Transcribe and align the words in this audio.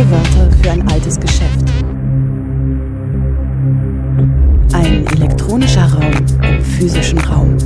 Neue 0.00 0.10
Wörter 0.12 0.50
für 0.62 0.70
ein 0.70 0.88
altes 0.88 1.20
Geschäft. 1.20 1.60
Ein 4.72 5.06
elektronischer 5.08 5.92
Raum 5.92 6.10
im 6.42 6.64
physischen 6.64 7.18
Raum. 7.18 7.58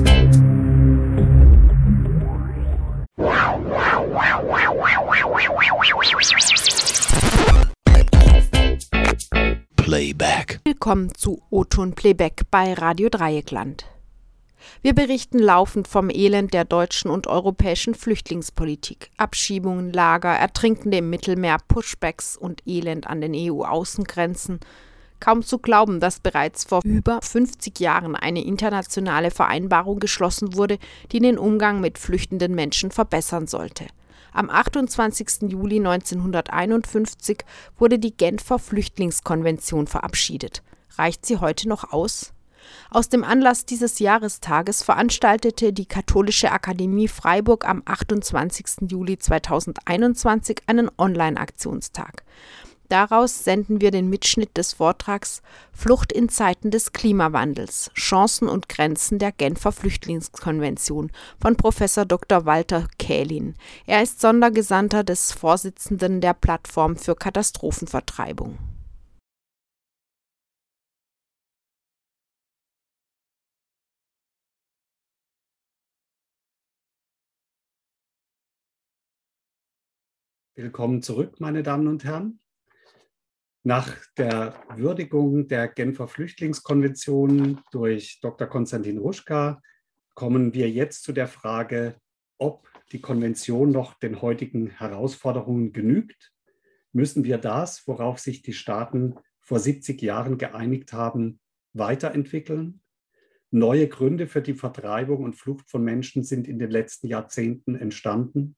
Playback. 9.77 10.61
Willkommen 10.65 11.15
zu 11.15 11.41
O-Ton 11.51 11.93
Playback 11.93 12.43
bei 12.51 12.73
Radio 12.75 13.11
Dreieckland. 13.11 13.94
Wir 14.85 14.95
berichten 14.95 15.39
laufend 15.39 15.89
vom 15.89 16.11
Elend 16.11 16.53
der 16.53 16.67
deutschen 16.67 17.11
und 17.11 17.27
europäischen 17.27 17.95
Flüchtlingspolitik. 17.95 19.09
Abschiebungen, 19.17 19.95
Lager, 19.95 20.35
Ertrinkende 20.35 20.99
im 20.99 21.09
Mittelmeer, 21.09 21.57
Pushbacks 21.69 22.37
und 22.37 22.61
Elend 22.67 23.07
an 23.07 23.23
den 23.23 23.33
EU-Außengrenzen. 23.35 24.61
Kaum 25.21 25.43
zu 25.43 25.59
glauben, 25.59 26.01
dass 26.01 26.21
bereits 26.21 26.65
vor 26.65 26.83
über 26.85 27.21
50 27.23 27.81
Jahren 27.81 28.15
eine 28.15 28.45
internationale 28.45 29.31
Vereinbarung 29.31 30.01
geschlossen 30.01 30.55
wurde, 30.55 30.77
die 31.13 31.21
den 31.21 31.39
Umgang 31.39 31.81
mit 31.81 31.97
flüchtenden 31.97 32.55
Menschen 32.55 32.91
verbessern 32.91 33.47
sollte. 33.47 33.87
Am 34.35 34.51
28. 34.51 35.51
Juli 35.51 35.79
1951 35.79 37.39
wurde 37.79 37.99
die 37.99 38.15
Genfer 38.15 38.59
Flüchtlingskonvention 38.59 39.87
verabschiedet. 39.87 40.63
Reicht 40.99 41.25
sie 41.25 41.39
heute 41.39 41.71
noch 41.71 41.91
aus? 41.91 42.34
Aus 42.91 43.09
dem 43.09 43.25
Anlass 43.25 43.67
dieses 43.67 43.99
Jahrestages 43.99 44.83
veranstaltete 44.83 45.73
die 45.73 45.87
Katholische 45.87 46.53
Akademie 46.53 47.09
Freiburg 47.09 47.69
am 47.69 47.83
28. 47.85 48.89
Juli 48.89 49.19
2021 49.19 50.63
einen 50.67 50.91
Online-Aktionstag. 50.97 52.23
Daraus 52.89 53.45
senden 53.45 53.81
wir 53.81 53.91
den 53.91 54.11
Mitschnitt 54.11 54.57
des 54.57 54.75
Vortrags 54.75 55.43
Flucht 55.73 56.13
in 56.13 56.29
Zeiten 56.29 56.71
des 56.71 56.93
Klimawandels 56.93 57.91
Chancen 57.95 58.49
und 58.49 58.69
Grenzen 58.69 59.19
der 59.19 59.33
Genfer 59.33 59.73
Flüchtlingskonvention 59.73 61.11
von 61.41 61.57
Professor 61.57 62.05
Dr. 62.05 62.45
Walter 62.45 62.87
Kählin. 62.99 63.55
Er 63.87 64.03
ist 64.03 64.21
Sondergesandter 64.21 65.03
des 65.03 65.33
Vorsitzenden 65.33 66.21
der 66.21 66.35
Plattform 66.35 66.97
für 66.97 67.17
Katastrophenvertreibung. 67.17 68.59
Willkommen 80.57 81.03
zurück, 81.03 81.41
meine 81.41 81.65
Damen 81.65 81.89
und 81.89 82.05
Herren. 82.05 82.39
Nach 83.65 83.93
der 84.17 84.55
Würdigung 84.77 85.49
der 85.49 85.67
Genfer 85.67 86.07
Flüchtlingskonvention 86.07 87.61
durch 87.73 88.21
Dr. 88.21 88.47
Konstantin 88.47 88.99
Ruschka 88.99 89.61
kommen 90.15 90.55
wir 90.55 90.71
jetzt 90.71 91.03
zu 91.03 91.11
der 91.11 91.27
Frage, 91.27 91.97
ob 92.39 92.69
die 92.93 93.01
Konvention 93.01 93.73
noch 93.73 93.95
den 93.95 94.23
heutigen 94.23 94.71
Herausforderungen 94.71 95.73
genügt. 95.73 96.33
Müssen 96.93 97.25
wir 97.25 97.39
das, 97.39 97.89
worauf 97.89 98.21
sich 98.21 98.43
die 98.43 98.53
Staaten 98.53 99.17
vor 99.41 99.59
70 99.59 100.01
Jahren 100.03 100.39
geeinigt 100.39 100.93
haben, 100.93 101.41
weiterentwickeln? 101.73 102.81
Neue 103.51 103.89
Gründe 103.89 104.29
für 104.29 104.41
die 104.41 104.55
Vertreibung 104.55 105.25
und 105.25 105.35
Flucht 105.35 105.69
von 105.69 105.83
Menschen 105.83 106.23
sind 106.23 106.47
in 106.47 106.61
den 106.61 106.71
letzten 106.71 107.09
Jahrzehnten 107.09 107.75
entstanden. 107.75 108.55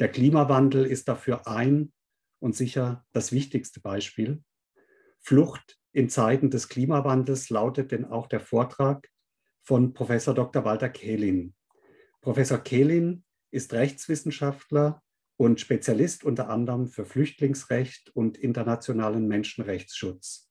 Der 0.00 0.08
Klimawandel 0.08 0.86
ist 0.86 1.08
dafür 1.08 1.46
ein 1.48 1.92
und 2.38 2.54
sicher 2.54 3.04
das 3.12 3.32
wichtigste 3.32 3.80
Beispiel. 3.80 4.42
Flucht 5.18 5.78
in 5.92 6.08
Zeiten 6.08 6.50
des 6.50 6.68
Klimawandels 6.68 7.50
lautet 7.50 7.90
denn 7.90 8.04
auch 8.04 8.28
der 8.28 8.40
Vortrag 8.40 9.08
von 9.62 9.92
Professor 9.92 10.34
Dr. 10.34 10.64
Walter 10.64 10.88
Kehlin. 10.88 11.54
Professor 12.20 12.58
Kehlin 12.58 13.24
ist 13.50 13.72
Rechtswissenschaftler 13.72 15.02
und 15.36 15.60
Spezialist 15.60 16.24
unter 16.24 16.48
anderem 16.48 16.86
für 16.88 17.04
Flüchtlingsrecht 17.04 18.14
und 18.14 18.38
internationalen 18.38 19.26
Menschenrechtsschutz. 19.26 20.50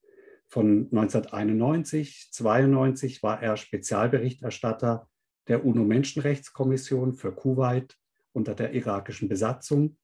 Von 0.50 0.88
1991, 0.92 2.30
92 2.32 3.24
war 3.24 3.42
er 3.42 3.58
Spezialberichterstatter 3.58 5.10
der 5.48 5.66
UNO-Menschenrechtskommission 5.66 7.14
für 7.14 7.34
Kuwait 7.34 7.98
unter 8.34 8.56
der 8.56 8.74
irakischen 8.74 9.30
Besatzung, 9.30 9.98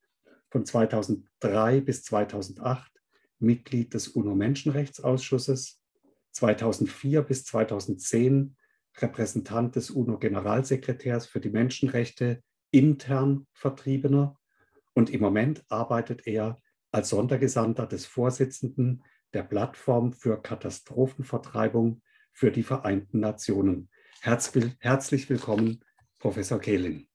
von 0.50 0.66
2003 0.66 1.82
bis 1.82 2.04
2008 2.04 2.92
Mitglied 3.40 3.94
des 3.94 4.08
UNO-Menschenrechtsausschusses, 4.08 5.82
2004 6.32 7.22
bis 7.24 7.46
2010 7.46 8.56
Repräsentant 8.98 9.76
des 9.76 9.90
UNO-Generalsekretärs 9.90 11.26
für 11.26 11.40
die 11.40 11.50
Menschenrechte 11.50 12.44
intern 12.72 13.48
Vertriebener 13.54 14.38
und 14.94 15.10
im 15.10 15.22
Moment 15.22 15.64
arbeitet 15.70 16.28
er 16.28 16.62
als 16.92 17.10
Sondergesandter 17.10 17.88
des 17.88 18.06
Vorsitzenden 18.06 19.04
der 19.34 19.44
Plattform 19.44 20.14
für 20.14 20.42
Katastrophenvertreibung 20.42 22.02
für 22.32 22.52
die 22.52 22.64
Vereinten 22.64 23.20
Nationen. 23.20 23.90
Herzlich 24.22 25.30
willkommen, 25.30 25.84
Professor 26.20 26.60
Kehlin. 26.60 27.08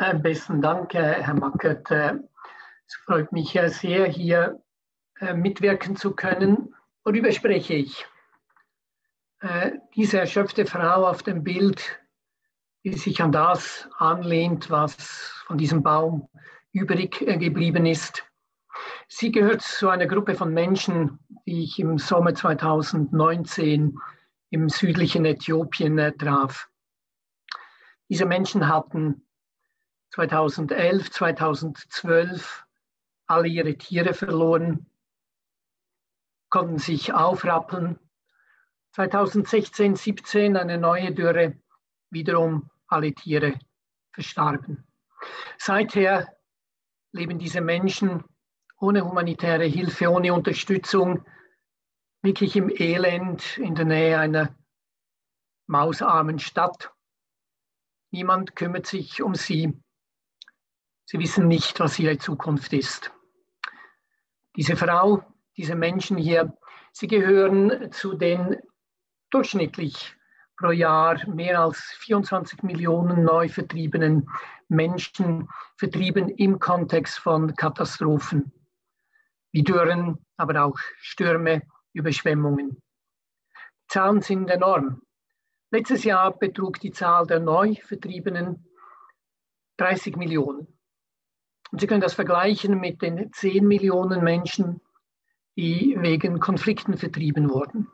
Äh, 0.00 0.14
besten 0.14 0.62
Dank, 0.62 0.94
äh, 0.94 1.22
Herr 1.22 1.34
Mackert. 1.34 1.90
Äh, 1.90 2.14
es 2.86 2.94
freut 3.04 3.30
mich 3.32 3.50
sehr, 3.66 4.06
hier 4.06 4.62
mitwirken 5.34 5.94
zu 5.94 6.12
können. 6.12 6.74
Worüber 7.04 7.30
spreche 7.30 7.74
ich? 7.74 8.06
Diese 9.94 10.18
erschöpfte 10.18 10.64
Frau 10.64 11.06
auf 11.06 11.22
dem 11.22 11.44
Bild, 11.44 12.00
die 12.82 12.94
sich 12.94 13.20
an 13.20 13.30
das 13.30 13.86
anlehnt, 13.98 14.70
was 14.70 14.94
von 15.46 15.58
diesem 15.58 15.82
Baum 15.82 16.26
übrig 16.72 17.18
geblieben 17.18 17.84
ist. 17.84 18.24
Sie 19.08 19.30
gehört 19.30 19.60
zu 19.60 19.90
einer 19.90 20.06
Gruppe 20.06 20.34
von 20.34 20.54
Menschen, 20.54 21.18
die 21.46 21.64
ich 21.64 21.78
im 21.78 21.98
Sommer 21.98 22.34
2019 22.34 23.98
im 24.48 24.68
südlichen 24.70 25.26
Äthiopien 25.26 25.98
traf. 26.18 26.70
Diese 28.08 28.24
Menschen 28.24 28.66
hatten 28.66 29.22
2011, 30.10 31.10
2012 31.10 32.64
alle 33.26 33.48
ihre 33.48 33.76
Tiere 33.76 34.12
verloren, 34.12 34.90
konnten 36.48 36.78
sich 36.78 37.12
aufrappeln. 37.12 37.98
2016, 38.92 39.94
17 39.94 40.56
eine 40.56 40.78
neue 40.78 41.12
Dürre, 41.14 41.56
wiederum 42.10 42.70
alle 42.88 43.14
Tiere 43.14 43.58
verstarben. 44.12 44.84
Seither 45.58 46.36
leben 47.12 47.38
diese 47.38 47.60
Menschen 47.60 48.24
ohne 48.80 49.04
humanitäre 49.04 49.64
Hilfe, 49.64 50.10
ohne 50.10 50.32
Unterstützung, 50.34 51.24
wirklich 52.22 52.56
im 52.56 52.68
Elend 52.68 53.58
in 53.58 53.74
der 53.74 53.84
Nähe 53.84 54.18
einer 54.18 54.56
mausarmen 55.66 56.38
Stadt. 56.38 56.92
Niemand 58.10 58.56
kümmert 58.56 58.86
sich 58.86 59.22
um 59.22 59.34
sie. 59.34 59.80
Sie 61.10 61.18
wissen 61.18 61.48
nicht, 61.48 61.80
was 61.80 61.98
ihre 61.98 62.18
Zukunft 62.18 62.72
ist. 62.72 63.10
Diese 64.54 64.76
Frau, 64.76 65.24
diese 65.56 65.74
Menschen 65.74 66.16
hier, 66.16 66.56
sie 66.92 67.08
gehören 67.08 67.90
zu 67.90 68.14
den 68.14 68.58
durchschnittlich 69.30 70.14
pro 70.56 70.70
Jahr 70.70 71.18
mehr 71.28 71.62
als 71.62 71.80
24 71.98 72.62
Millionen 72.62 73.24
neu 73.24 73.48
vertriebenen 73.48 74.30
Menschen, 74.68 75.48
vertrieben 75.78 76.28
im 76.28 76.60
Kontext 76.60 77.18
von 77.18 77.56
Katastrophen, 77.56 78.52
wie 79.50 79.64
Dürren, 79.64 80.24
aber 80.36 80.64
auch 80.64 80.78
Stürme, 80.98 81.62
Überschwemmungen. 81.92 82.80
Die 83.50 83.88
Zahlen 83.88 84.20
sind 84.20 84.48
enorm. 84.48 85.02
Letztes 85.72 86.04
Jahr 86.04 86.38
betrug 86.38 86.78
die 86.78 86.92
Zahl 86.92 87.26
der 87.26 87.40
neu 87.40 87.74
Vertriebenen 87.74 88.64
30 89.76 90.14
Millionen. 90.16 90.79
Und 91.70 91.80
Sie 91.80 91.86
können 91.86 92.00
das 92.00 92.14
vergleichen 92.14 92.80
mit 92.80 93.02
den 93.02 93.32
10 93.32 93.66
Millionen 93.66 94.24
Menschen, 94.24 94.80
die 95.56 95.96
wegen 95.98 96.40
Konflikten 96.40 96.96
vertrieben 96.96 97.50
wurden. 97.50 97.88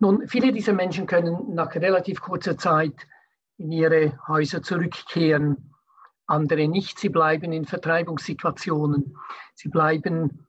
Nun, 0.00 0.26
viele 0.28 0.52
dieser 0.52 0.72
Menschen 0.72 1.06
können 1.06 1.54
nach 1.54 1.74
relativ 1.74 2.20
kurzer 2.20 2.56
Zeit 2.58 2.94
in 3.58 3.70
ihre 3.70 4.18
Häuser 4.26 4.62
zurückkehren, 4.62 5.74
andere 6.26 6.68
nicht. 6.68 6.98
Sie 6.98 7.10
bleiben 7.10 7.52
in 7.52 7.64
Vertreibungssituationen. 7.64 9.16
Sie 9.54 9.68
bleiben 9.68 10.46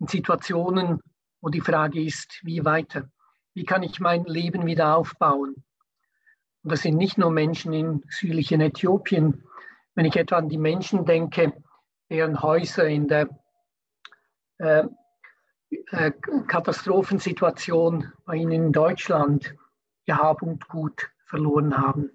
in 0.00 0.06
Situationen, 0.08 1.00
wo 1.40 1.48
die 1.48 1.60
Frage 1.60 2.02
ist, 2.02 2.40
wie 2.42 2.64
weiter? 2.64 3.08
Wie 3.54 3.64
kann 3.64 3.82
ich 3.82 4.00
mein 4.00 4.24
Leben 4.24 4.66
wieder 4.66 4.96
aufbauen? 4.96 5.64
Und 6.62 6.72
das 6.72 6.82
sind 6.82 6.96
nicht 6.96 7.18
nur 7.18 7.30
Menschen 7.30 7.72
in 7.72 8.02
südlichen 8.08 8.60
Äthiopien, 8.60 9.44
wenn 9.94 10.06
ich 10.06 10.16
etwa 10.16 10.36
an 10.36 10.48
die 10.48 10.58
Menschen 10.58 11.04
denke, 11.04 11.52
deren 12.10 12.42
Häuser 12.42 12.86
in 12.86 13.08
der 13.08 13.28
äh, 14.58 14.84
äh, 15.90 16.12
Katastrophensituation 16.46 18.12
bei 18.24 18.36
Ihnen 18.36 18.52
in 18.52 18.72
Deutschland 18.72 19.54
ihr 20.04 20.18
Hab 20.18 20.42
und 20.42 20.68
Gut 20.68 21.10
verloren 21.24 21.76
haben. 21.78 22.10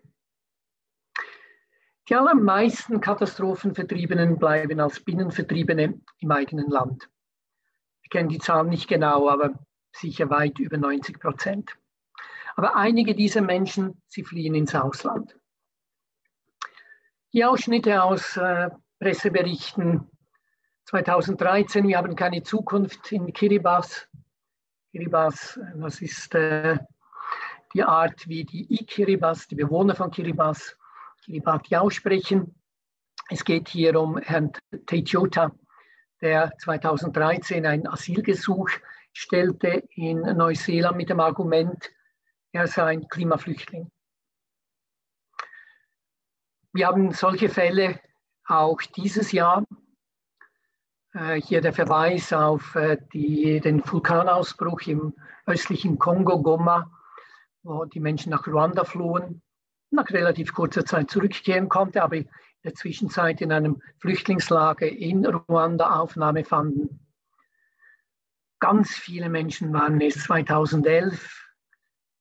Die 2.09 2.15
allermeisten 2.15 3.01
Katastrophenvertriebenen 3.01 4.37
bleiben 4.37 4.79
als 4.79 4.99
Binnenvertriebene 4.99 5.99
im 6.19 6.31
eigenen 6.31 6.69
Land. 6.69 7.09
Ich 8.01 8.09
kenne 8.09 8.29
die 8.29 8.39
Zahlen 8.39 8.69
nicht 8.69 8.87
genau, 8.87 9.27
aber 9.27 9.59
sicher 9.91 10.29
weit 10.29 10.59
über 10.59 10.77
90 10.77 11.19
Prozent. 11.19 11.77
Aber 12.55 12.75
einige 12.75 13.13
dieser 13.13 13.41
Menschen, 13.41 14.01
sie 14.07 14.23
fliehen 14.23 14.55
ins 14.55 14.73
Ausland. 14.73 15.37
Die 17.33 17.43
Ausschnitte 17.43 18.01
aus 18.01 18.37
äh, 18.37 18.69
Presseberichten 18.99 20.09
2013, 20.85 21.85
wir 21.85 21.97
haben 21.97 22.15
keine 22.15 22.41
Zukunft 22.41 23.11
in 23.11 23.33
Kiribati. 23.33 24.05
Kiribati, 24.91 25.59
das 25.75 26.01
ist 26.01 26.33
äh, 26.35 26.77
die 27.73 27.83
Art, 27.83 28.29
wie 28.29 28.45
die 28.45 28.73
I-Kiribati, 28.73 29.49
die 29.49 29.55
Bewohner 29.55 29.93
von 29.93 30.09
Kiribati, 30.09 30.71
Kiribati 31.25 31.75
aussprechen. 31.75 32.55
Es 33.29 33.43
geht 33.43 33.67
hier 33.67 33.99
um 33.99 34.17
Herrn 34.19 34.53
Tejota, 34.85 35.51
der 36.21 36.53
2013 36.59 37.65
ein 37.65 37.87
Asylgesuch 37.87 38.69
stellte 39.11 39.83
in 39.95 40.21
Neuseeland 40.21 40.95
mit 40.95 41.09
dem 41.09 41.19
Argument, 41.19 41.91
er 42.53 42.67
sei 42.67 42.85
ein 42.85 43.07
Klimaflüchtling. 43.09 43.91
Wir 46.73 46.87
haben 46.87 47.11
solche 47.11 47.49
Fälle 47.49 47.99
auch 48.45 48.81
dieses 48.81 49.31
Jahr. 49.31 49.63
Äh, 51.13 51.41
hier 51.41 51.61
der 51.61 51.73
Verweis 51.73 52.33
auf 52.33 52.75
äh, 52.75 52.97
die, 53.13 53.59
den 53.59 53.81
Vulkanausbruch 53.85 54.81
im 54.87 55.13
östlichen 55.45 55.97
Kongo, 55.97 56.41
Goma, 56.41 56.91
wo 57.63 57.85
die 57.85 57.99
Menschen 57.99 58.29
nach 58.29 58.45
Ruanda 58.45 58.83
flohen, 58.83 59.41
nach 59.89 60.09
relativ 60.09 60.53
kurzer 60.53 60.85
Zeit 60.85 61.09
zurückkehren 61.09 61.69
konnte, 61.69 62.03
aber 62.03 62.17
in 62.17 62.29
der 62.63 62.73
Zwischenzeit 62.73 63.41
in 63.41 63.51
einem 63.51 63.81
Flüchtlingslager 63.99 64.87
in 64.87 65.25
Ruanda 65.25 65.99
Aufnahme 65.99 66.43
fanden. 66.43 66.99
Ganz 68.59 68.91
viele 68.91 69.29
Menschen 69.29 69.71
waren 69.73 70.01
es 70.01 70.23
2011. 70.25 71.45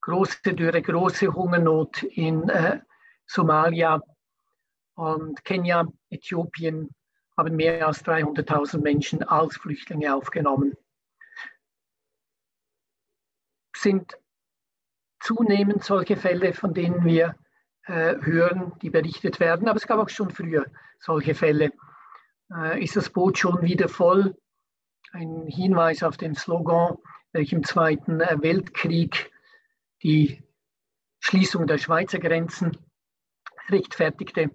Große 0.02 0.54
Dürre, 0.54 0.82
große 0.82 1.34
Hungernot 1.34 2.02
in 2.04 2.48
äh, 2.48 2.80
Somalia 3.26 4.02
und 4.96 5.44
Kenia, 5.44 5.86
Äthiopien 6.10 6.90
haben 7.36 7.54
mehr 7.54 7.86
als 7.86 8.04
300.000 8.04 8.80
Menschen 8.80 9.22
als 9.22 9.56
Flüchtlinge 9.56 10.14
aufgenommen. 10.14 10.74
Sind 13.76 14.18
zunehmend 15.20 15.84
solche 15.84 16.16
Fälle, 16.16 16.54
von 16.54 16.72
denen 16.72 17.04
wir 17.04 17.36
äh, 17.84 18.16
hören, 18.22 18.72
die 18.80 18.90
berichtet 18.90 19.38
werden, 19.38 19.68
aber 19.68 19.76
es 19.76 19.86
gab 19.86 19.98
auch 19.98 20.08
schon 20.08 20.30
früher 20.30 20.66
solche 20.98 21.34
Fälle. 21.34 21.72
Äh, 22.52 22.82
ist 22.82 22.96
das 22.96 23.10
Boot 23.10 23.38
schon 23.38 23.62
wieder 23.62 23.88
voll? 23.88 24.34
Ein 25.12 25.46
Hinweis 25.46 26.02
auf 26.02 26.16
den 26.16 26.34
Slogan, 26.34 26.96
welcher 27.32 27.56
im 27.56 27.64
Zweiten 27.64 28.20
äh, 28.20 28.36
Weltkrieg 28.40 29.30
die 30.02 30.42
Schließung 31.20 31.66
der 31.66 31.78
Schweizer 31.78 32.18
Grenzen 32.18 32.78
rechtfertigte. 33.68 34.50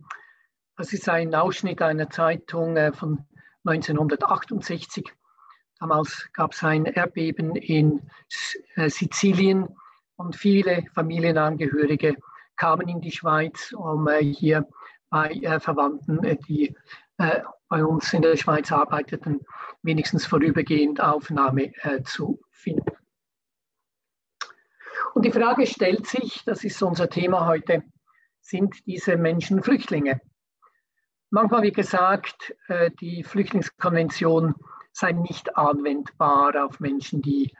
Das 0.77 0.93
ist 0.93 1.09
ein 1.09 1.35
Ausschnitt 1.35 1.81
einer 1.81 2.09
Zeitung 2.09 2.77
äh, 2.77 2.93
von 2.93 3.25
1968. 3.65 5.11
Damals 5.79 6.29
gab 6.33 6.53
es 6.53 6.63
ein 6.63 6.85
Erdbeben 6.85 7.55
in 7.55 8.09
äh, 8.75 8.89
Sizilien 8.89 9.67
und 10.15 10.35
viele 10.35 10.85
Familienangehörige 10.93 12.15
kamen 12.55 12.87
in 12.87 13.01
die 13.01 13.11
Schweiz, 13.11 13.73
um 13.73 14.07
äh, 14.07 14.23
hier 14.23 14.67
bei 15.09 15.59
Verwandten, 15.59 16.21
die 16.47 16.73
bei 17.17 17.83
uns 17.83 18.13
in 18.13 18.21
der 18.21 18.37
Schweiz 18.37 18.71
arbeiteten, 18.71 19.41
wenigstens 19.83 20.25
vorübergehend 20.25 21.01
Aufnahme 21.01 21.73
zu 22.05 22.39
finden. 22.49 22.95
Und 25.13 25.25
die 25.25 25.33
Frage 25.33 25.67
stellt 25.67 26.07
sich, 26.07 26.45
das 26.45 26.63
ist 26.63 26.81
unser 26.81 27.09
Thema 27.09 27.45
heute, 27.45 27.83
sind 28.39 28.73
diese 28.85 29.17
Menschen 29.17 29.61
Flüchtlinge? 29.61 30.21
Manchmal 31.33 31.63
wird 31.63 31.75
gesagt, 31.75 32.53
äh, 32.67 32.91
die 32.99 33.23
Flüchtlingskonvention 33.23 34.53
sei 34.91 35.13
nicht 35.13 35.55
anwendbar 35.55 36.65
auf 36.65 36.81
Menschen, 36.81 37.21
die 37.21 37.55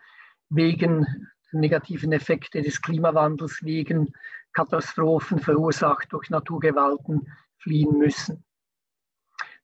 wegen 0.50 1.30
negativen 1.54 2.12
Effekte 2.12 2.62
des 2.62 2.82
Klimawandels, 2.82 3.64
wegen 3.64 4.14
Katastrophen 4.52 5.40
verursacht 5.40 6.12
durch 6.12 6.30
Naturgewalten 6.30 7.32
fliehen 7.60 7.98
müssen. 7.98 8.44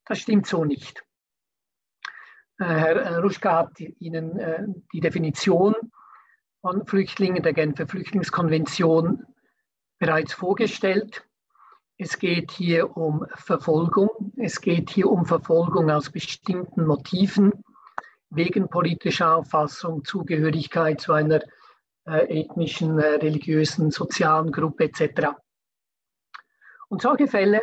Das 0.05 0.19
stimmt 0.19 0.47
so 0.47 0.63
nicht. 0.63 1.03
Äh, 2.59 2.63
Herr 2.63 3.19
Ruschka 3.19 3.57
hat 3.57 3.79
Ihnen 3.79 4.39
äh, 4.39 4.67
die 4.93 5.01
Definition 5.01 5.75
von 6.61 6.87
Flüchtlingen 6.87 7.43
der 7.43 7.51
Genfer 7.51 7.87
Flüchtlingskonvention 7.87 9.25
bereits 9.99 10.33
vorgestellt. 10.33 11.27
Es 11.99 12.19
geht 12.19 12.51
hier 12.51 12.95
um 12.95 13.25
Verfolgung. 13.33 14.31
Es 14.37 14.61
geht 14.61 14.91
hier 14.91 15.09
um 15.09 15.25
Verfolgung 15.25 15.89
aus 15.89 16.11
bestimmten 16.11 16.85
Motiven, 16.85 17.51
wegen 18.29 18.69
politischer 18.69 19.37
Auffassung, 19.37 20.05
Zugehörigkeit 20.05 21.01
zu 21.01 21.13
einer 21.13 21.41
äh, 22.05 22.41
ethnischen, 22.41 22.99
äh, 22.99 23.15
religiösen, 23.15 23.89
sozialen 23.89 24.51
Gruppe 24.51 24.83
etc. 24.85 25.29
Und 26.87 27.01
solche 27.01 27.27
Fälle 27.27 27.61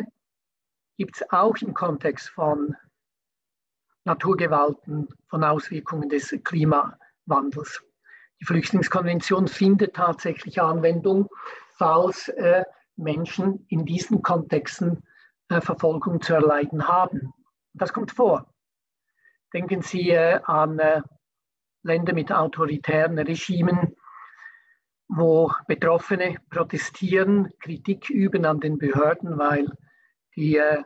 gibt 0.97 1.15
es 1.15 1.31
auch 1.31 1.55
im 1.61 1.73
Kontext 1.73 2.27
von 2.29 2.75
Naturgewalten, 4.03 5.07
von 5.27 5.45
Auswirkungen 5.45 6.09
des 6.09 6.35
Klimawandels. 6.43 7.81
Die 8.41 8.45
Flüchtlingskonvention 8.45 9.47
findet 9.47 9.95
tatsächlich 9.95 10.61
Anwendung, 10.61 11.29
falls 11.77 12.27
äh, 12.27 12.65
Menschen 12.95 13.65
in 13.69 13.85
diesen 13.85 14.21
Kontexten 14.21 15.03
äh, 15.49 15.61
Verfolgung 15.61 16.21
zu 16.21 16.33
erleiden 16.33 16.87
haben. 16.87 17.33
Das 17.73 17.93
kommt 17.93 18.11
vor. 18.11 18.53
Denken 19.53 19.81
Sie 19.81 20.09
äh, 20.09 20.39
an 20.43 20.79
äh, 20.79 21.01
Länder 21.83 22.13
mit 22.13 22.31
autoritären 22.31 23.17
Regimen, 23.19 23.95
wo 25.07 25.51
Betroffene 25.67 26.37
protestieren, 26.49 27.51
Kritik 27.59 28.09
üben 28.09 28.45
an 28.45 28.59
den 28.59 28.77
Behörden, 28.77 29.37
weil 29.37 29.67
die 30.35 30.57
äh, 30.57 30.83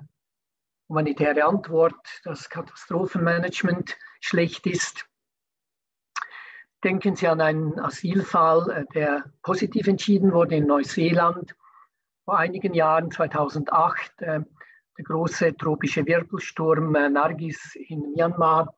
humanitäre 0.89 1.45
Antwort, 1.45 1.95
das 2.23 2.49
Katastrophenmanagement 2.49 3.97
schlecht 4.19 4.65
ist. 4.67 5.05
Denken 6.83 7.15
Sie 7.15 7.27
an 7.27 7.41
einen 7.41 7.79
Asylfall, 7.79 8.69
äh, 8.69 8.85
der 8.93 9.31
positiv 9.41 9.87
entschieden 9.87 10.33
wurde 10.33 10.55
in 10.55 10.67
Neuseeland, 10.67 11.55
vor 12.29 12.37
einigen 12.37 12.75
Jahren, 12.75 13.09
2008, 13.09 14.21
äh, 14.21 14.41
der 14.99 15.03
große 15.03 15.57
tropische 15.57 16.05
Wirbelsturm 16.05 16.93
äh, 16.93 17.09
Nargis 17.09 17.73
in 17.73 18.11
Myanmar. 18.11 18.71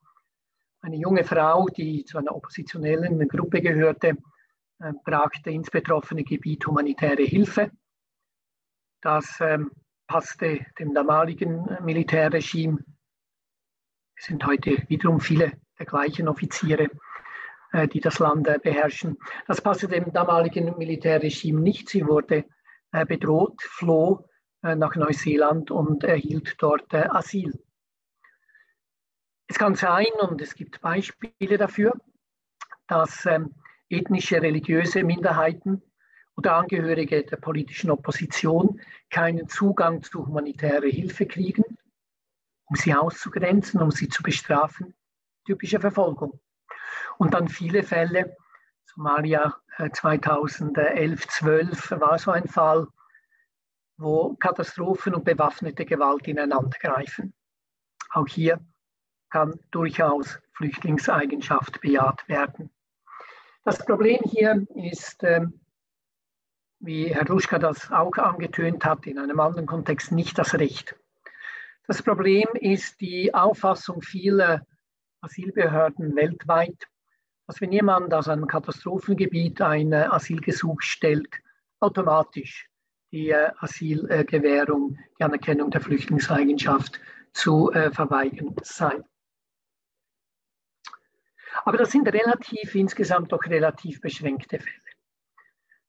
Eine 0.79 0.95
junge 0.95 1.25
Frau, 1.25 1.67
die 1.67 2.05
zu 2.05 2.17
einer 2.17 2.33
oppositionellen 2.33 3.27
Gruppe 3.27 3.59
gehörte, 3.59 4.15
äh, 4.79 4.93
brachte 5.03 5.49
ins 5.49 5.69
betroffene 5.69 6.23
Gebiet 6.23 6.65
humanitäre 6.65 7.23
Hilfe. 7.23 7.71
Das 9.01 9.37
ähm, 9.41 9.71
passte 10.07 10.65
dem 10.79 10.93
damaligen 10.93 11.77
Militärregime. 11.83 12.79
Es 14.15 14.27
sind 14.27 14.45
heute 14.45 14.77
wiederum 14.87 15.19
viele 15.19 15.59
der 15.77 15.85
gleichen 15.87 16.29
Offiziere, 16.29 16.89
die 17.91 18.01
das 18.01 18.19
Land 18.19 18.47
beherrschen. 18.61 19.17
Das 19.47 19.61
passte 19.61 19.87
dem 19.87 20.13
damaligen 20.13 20.77
Militärregime 20.77 21.59
nicht. 21.59 21.89
Sie 21.89 22.05
wurde 22.05 22.45
bedroht, 22.91 23.61
floh 23.61 24.27
äh, 24.63 24.75
nach 24.75 24.95
Neuseeland 24.95 25.71
und 25.71 26.03
erhielt 26.03 26.55
dort 26.59 26.93
äh, 26.93 27.07
Asyl. 27.09 27.53
Es 29.47 29.57
kann 29.57 29.75
sein, 29.75 30.07
und 30.21 30.41
es 30.41 30.55
gibt 30.55 30.81
Beispiele 30.81 31.57
dafür, 31.57 31.93
dass 32.87 33.25
ähm, 33.25 33.53
ethnische, 33.89 34.41
religiöse 34.41 35.03
Minderheiten 35.03 35.81
oder 36.37 36.55
Angehörige 36.55 37.23
der 37.23 37.37
politischen 37.37 37.91
Opposition 37.91 38.79
keinen 39.09 39.47
Zugang 39.47 40.01
zu 40.03 40.25
humanitärer 40.25 40.87
Hilfe 40.87 41.25
kriegen, 41.25 41.63
um 42.65 42.75
sie 42.75 42.93
auszugrenzen, 42.93 43.81
um 43.81 43.91
sie 43.91 44.07
zu 44.07 44.23
bestrafen. 44.23 44.93
Typische 45.45 45.79
Verfolgung. 45.79 46.39
Und 47.17 47.33
dann 47.33 47.47
viele 47.47 47.83
Fälle, 47.83 48.37
Somalia 48.85 49.60
2011, 49.77 51.27
12 51.27 51.91
war 51.91 52.19
so 52.19 52.31
ein 52.31 52.47
Fall, 52.47 52.87
wo 53.97 54.35
Katastrophen 54.35 55.15
und 55.15 55.23
bewaffnete 55.23 55.85
Gewalt 55.85 56.27
ineinander 56.27 56.77
greifen. 56.79 57.33
Auch 58.09 58.27
hier 58.27 58.59
kann 59.29 59.59
durchaus 59.71 60.39
Flüchtlingseigenschaft 60.53 61.81
bejaht 61.81 62.27
werden. 62.27 62.69
Das 63.63 63.85
Problem 63.85 64.19
hier 64.25 64.65
ist, 64.75 65.23
ähm, 65.23 65.61
wie 66.79 67.13
Herr 67.13 67.27
Ruschka 67.27 67.59
das 67.59 67.91
auch 67.91 68.17
angetönt 68.17 68.83
hat, 68.83 69.05
in 69.05 69.19
einem 69.19 69.39
anderen 69.39 69.67
Kontext 69.67 70.11
nicht 70.11 70.37
das 70.37 70.55
Recht. 70.55 70.95
Das 71.87 72.01
Problem 72.01 72.47
ist 72.59 72.99
die 73.01 73.33
Auffassung 73.33 74.01
vieler 74.01 74.65
Asylbehörden 75.21 76.15
weltweit, 76.15 76.87
dass 77.51 77.59
wenn 77.59 77.73
jemand 77.73 78.13
aus 78.13 78.29
einem 78.29 78.47
Katastrophengebiet 78.47 79.61
ein 79.61 79.93
Asylgesuch 79.93 80.81
stellt, 80.81 81.27
automatisch 81.81 82.69
die 83.11 83.31
äh, 83.31 83.51
Asylgewährung, 83.59 84.97
die 85.19 85.23
Anerkennung 85.25 85.69
der 85.69 85.81
Flüchtlingseigenschaft 85.81 87.01
zu 87.33 87.69
äh, 87.73 87.91
verweigern 87.91 88.55
sei. 88.63 89.01
Aber 91.65 91.75
das 91.77 91.91
sind 91.91 92.07
relativ, 92.07 92.73
insgesamt 92.73 93.33
doch 93.33 93.43
relativ 93.43 93.99
beschränkte 93.99 94.57
Fälle. 94.57 94.95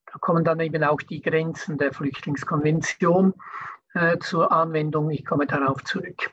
Da 0.06 0.18
kommen 0.18 0.42
dann 0.42 0.58
eben 0.58 0.82
auch 0.82 1.00
die 1.00 1.22
Grenzen 1.22 1.78
der 1.78 1.92
Flüchtlingskonvention 1.92 3.34
äh, 3.94 4.18
zur 4.18 4.50
Anwendung. 4.50 5.10
Ich 5.10 5.24
komme 5.24 5.46
darauf 5.46 5.84
zurück. 5.84 6.32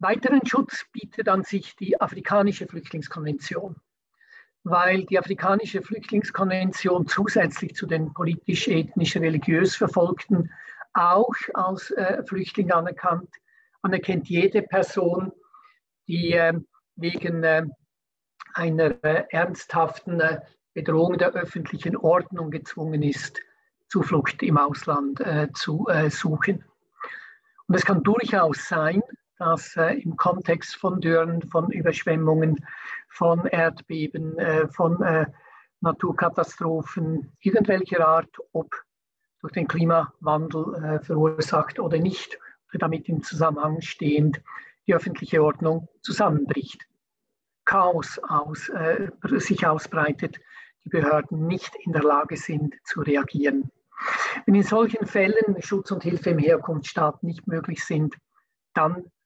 Weiteren 0.00 0.46
Schutz 0.46 0.86
bietet 0.92 1.28
an 1.28 1.42
sich 1.42 1.74
die 1.74 2.00
afrikanische 2.00 2.68
Flüchtlingskonvention, 2.68 3.76
weil 4.62 5.04
die 5.04 5.18
afrikanische 5.18 5.82
Flüchtlingskonvention 5.82 7.08
zusätzlich 7.08 7.74
zu 7.74 7.86
den 7.86 8.12
politisch, 8.12 8.68
ethnisch, 8.68 9.16
religiös 9.16 9.74
Verfolgten 9.74 10.52
auch 10.94 11.34
als 11.54 11.90
äh, 11.90 12.22
Flüchtling 12.24 12.70
anerkannt, 12.70 13.28
anerkennt 13.82 14.28
jede 14.28 14.62
Person, 14.62 15.32
die 16.06 16.32
äh, 16.32 16.54
wegen 16.94 17.42
äh, 17.42 17.66
einer 18.54 19.02
ernsthaften 19.02 20.22
Bedrohung 20.74 21.18
der 21.18 21.32
öffentlichen 21.32 21.96
Ordnung 21.96 22.52
gezwungen 22.52 23.02
ist, 23.02 23.40
Zuflucht 23.88 24.42
im 24.44 24.58
Ausland 24.58 25.20
äh, 25.20 25.48
zu 25.54 25.88
äh, 25.88 26.08
suchen. 26.08 26.64
Und 27.66 27.74
es 27.74 27.84
kann 27.84 28.02
durchaus 28.02 28.68
sein, 28.68 29.02
dass 29.38 29.76
äh, 29.76 29.94
im 29.94 30.16
Kontext 30.16 30.76
von 30.76 31.00
Dürren, 31.00 31.42
von 31.42 31.70
Überschwemmungen, 31.70 32.64
von 33.08 33.46
Erdbeben, 33.46 34.38
äh, 34.38 34.68
von 34.68 34.98
Naturkatastrophen 35.80 37.32
irgendwelcher 37.40 38.06
Art, 38.06 38.36
ob 38.52 38.74
durch 39.40 39.52
den 39.52 39.68
Klimawandel 39.68 41.00
verursacht 41.04 41.78
oder 41.78 41.98
nicht, 41.98 42.36
oder 42.68 42.78
damit 42.78 43.08
im 43.08 43.22
Zusammenhang 43.22 43.80
stehend, 43.80 44.42
die 44.88 44.94
öffentliche 44.94 45.42
Ordnung 45.42 45.88
zusammenbricht. 46.02 46.88
Chaos 47.64 48.18
aus, 48.18 48.70
äh, 48.70 49.10
sich 49.38 49.66
ausbreitet, 49.66 50.40
die 50.84 50.88
Behörden 50.88 51.46
nicht 51.46 51.74
in 51.84 51.92
der 51.92 52.02
Lage 52.02 52.38
sind 52.38 52.74
zu 52.84 53.02
reagieren. 53.02 53.70
Wenn 54.46 54.54
in 54.54 54.62
solchen 54.62 55.06
Fällen 55.06 55.60
Schutz 55.60 55.90
und 55.90 56.02
Hilfe 56.02 56.30
im 56.30 56.38
Herkunftsstaat 56.38 57.22
nicht 57.22 57.46
möglich 57.46 57.84
sind, 57.84 58.16
dann 58.72 58.96
äh, 58.96 59.17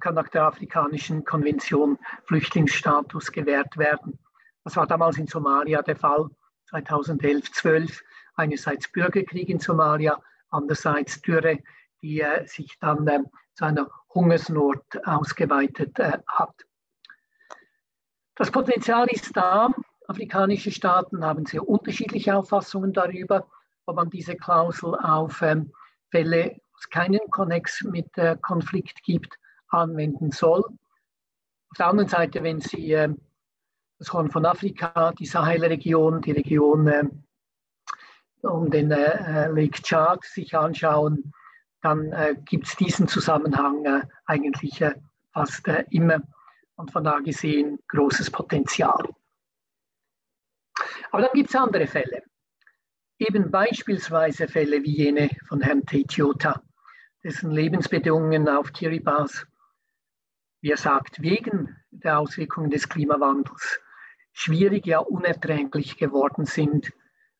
kann 0.00 0.14
nach 0.14 0.28
der 0.28 0.44
afrikanischen 0.44 1.24
Konvention 1.24 1.98
Flüchtlingsstatus 2.24 3.30
gewährt 3.32 3.76
werden. 3.76 4.18
Das 4.64 4.76
war 4.76 4.86
damals 4.86 5.18
in 5.18 5.26
Somalia 5.26 5.82
der 5.82 5.96
Fall 5.96 6.28
2011-12. 6.70 8.02
Einerseits 8.34 8.90
Bürgerkrieg 8.90 9.48
in 9.48 9.60
Somalia, 9.60 10.20
andererseits 10.50 11.20
Dürre, 11.22 11.58
die 12.02 12.20
äh, 12.20 12.46
sich 12.46 12.78
dann 12.80 13.06
äh, 13.06 13.20
zu 13.54 13.64
einer 13.64 13.90
Hungersnot 14.14 14.84
ausgeweitet 15.04 15.98
äh, 15.98 16.18
hat. 16.26 16.54
Das 18.36 18.50
Potenzial 18.50 19.08
ist 19.08 19.36
da. 19.36 19.70
Afrikanische 20.06 20.70
Staaten 20.70 21.24
haben 21.24 21.44
sehr 21.44 21.68
unterschiedliche 21.68 22.36
Auffassungen 22.36 22.92
darüber, 22.92 23.48
ob 23.86 23.96
man 23.96 24.10
diese 24.10 24.36
Klausel 24.36 24.94
auf 24.94 25.42
ähm, 25.42 25.72
Fälle, 26.10 26.56
wo 26.70 26.76
es 26.78 26.88
keinen 26.88 27.20
Konnex 27.30 27.82
mit 27.82 28.16
äh, 28.16 28.36
Konflikt 28.40 29.02
gibt, 29.02 29.38
anwenden 29.68 30.30
soll. 30.30 30.64
Auf 31.70 31.76
der 31.76 31.86
anderen 31.86 32.08
Seite, 32.08 32.42
wenn 32.42 32.60
Sie 32.60 32.92
äh, 32.92 33.14
das 33.98 34.12
Horn 34.12 34.30
von 34.30 34.46
Afrika, 34.46 35.12
die 35.12 35.26
Sahelregion, 35.26 36.22
die 36.22 36.32
Region 36.32 36.88
äh, 36.88 37.04
um 38.42 38.70
den 38.70 38.90
äh, 38.90 39.46
äh, 39.46 39.48
Lake 39.48 39.82
Chad 39.82 40.24
sich 40.24 40.56
anschauen, 40.56 41.32
dann 41.82 42.12
äh, 42.12 42.36
gibt 42.44 42.66
es 42.66 42.76
diesen 42.76 43.08
Zusammenhang 43.08 44.02
eigentlich 44.26 44.84
fast 45.32 45.68
immer 45.90 46.20
und 46.76 46.90
von 46.92 47.04
da 47.04 47.18
gesehen 47.18 47.78
großes 47.88 48.30
Potenzial. 48.30 49.08
Aber 51.10 51.22
dann 51.22 51.32
gibt 51.34 51.48
es 51.50 51.56
andere 51.56 51.86
Fälle. 51.86 52.22
Eben 53.18 53.50
beispielsweise 53.50 54.48
Fälle 54.48 54.82
wie 54.82 54.96
jene 54.96 55.30
von 55.46 55.60
Herrn 55.60 55.84
Teitiota, 55.84 56.62
dessen 57.22 57.50
Lebensbedingungen 57.50 58.48
auf 58.48 58.72
Kiribati, 58.72 59.44
wie 60.60 60.70
er 60.70 60.76
sagt, 60.76 61.22
wegen 61.22 61.76
der 61.90 62.18
Auswirkungen 62.18 62.70
des 62.70 62.88
Klimawandels 62.88 63.80
schwierig, 64.32 64.86
ja 64.86 64.98
unerträglich 64.98 65.96
geworden 65.96 66.46
sind 66.46 66.92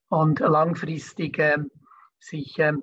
und 0.09 0.39
langfristig 0.39 1.39
äh, 1.39 1.57
sich 2.19 2.59
äh, 2.59 2.73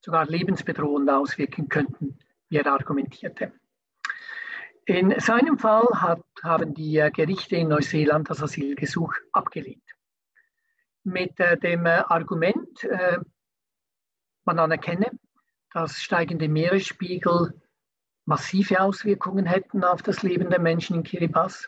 sogar 0.00 0.26
lebensbedrohend 0.26 1.10
auswirken 1.10 1.68
könnten, 1.68 2.18
wie 2.48 2.56
er 2.56 2.66
argumentierte. 2.66 3.52
In 4.84 5.18
seinem 5.20 5.58
Fall 5.58 5.86
hat, 5.94 6.24
haben 6.42 6.74
die 6.74 6.98
äh, 6.98 7.10
Gerichte 7.10 7.56
in 7.56 7.68
Neuseeland 7.68 8.28
das 8.28 8.42
Asylgesuch 8.42 9.14
abgelehnt. 9.32 9.82
Mit 11.04 11.38
äh, 11.38 11.56
dem 11.56 11.86
äh, 11.86 12.02
Argument, 12.08 12.84
äh, 12.84 13.18
man 14.44 14.58
anerkenne, 14.58 15.10
dass 15.72 16.00
steigende 16.00 16.48
Meeresspiegel 16.48 17.61
massive 18.24 18.80
Auswirkungen 18.80 19.46
hätten 19.46 19.84
auf 19.84 20.02
das 20.02 20.22
Leben 20.22 20.50
der 20.50 20.60
Menschen 20.60 20.96
in 20.96 21.02
Kiribati. 21.02 21.66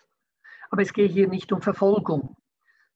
Aber 0.70 0.82
es 0.82 0.92
gehe 0.92 1.08
hier 1.08 1.28
nicht 1.28 1.52
um 1.52 1.60
Verfolgung. 1.60 2.36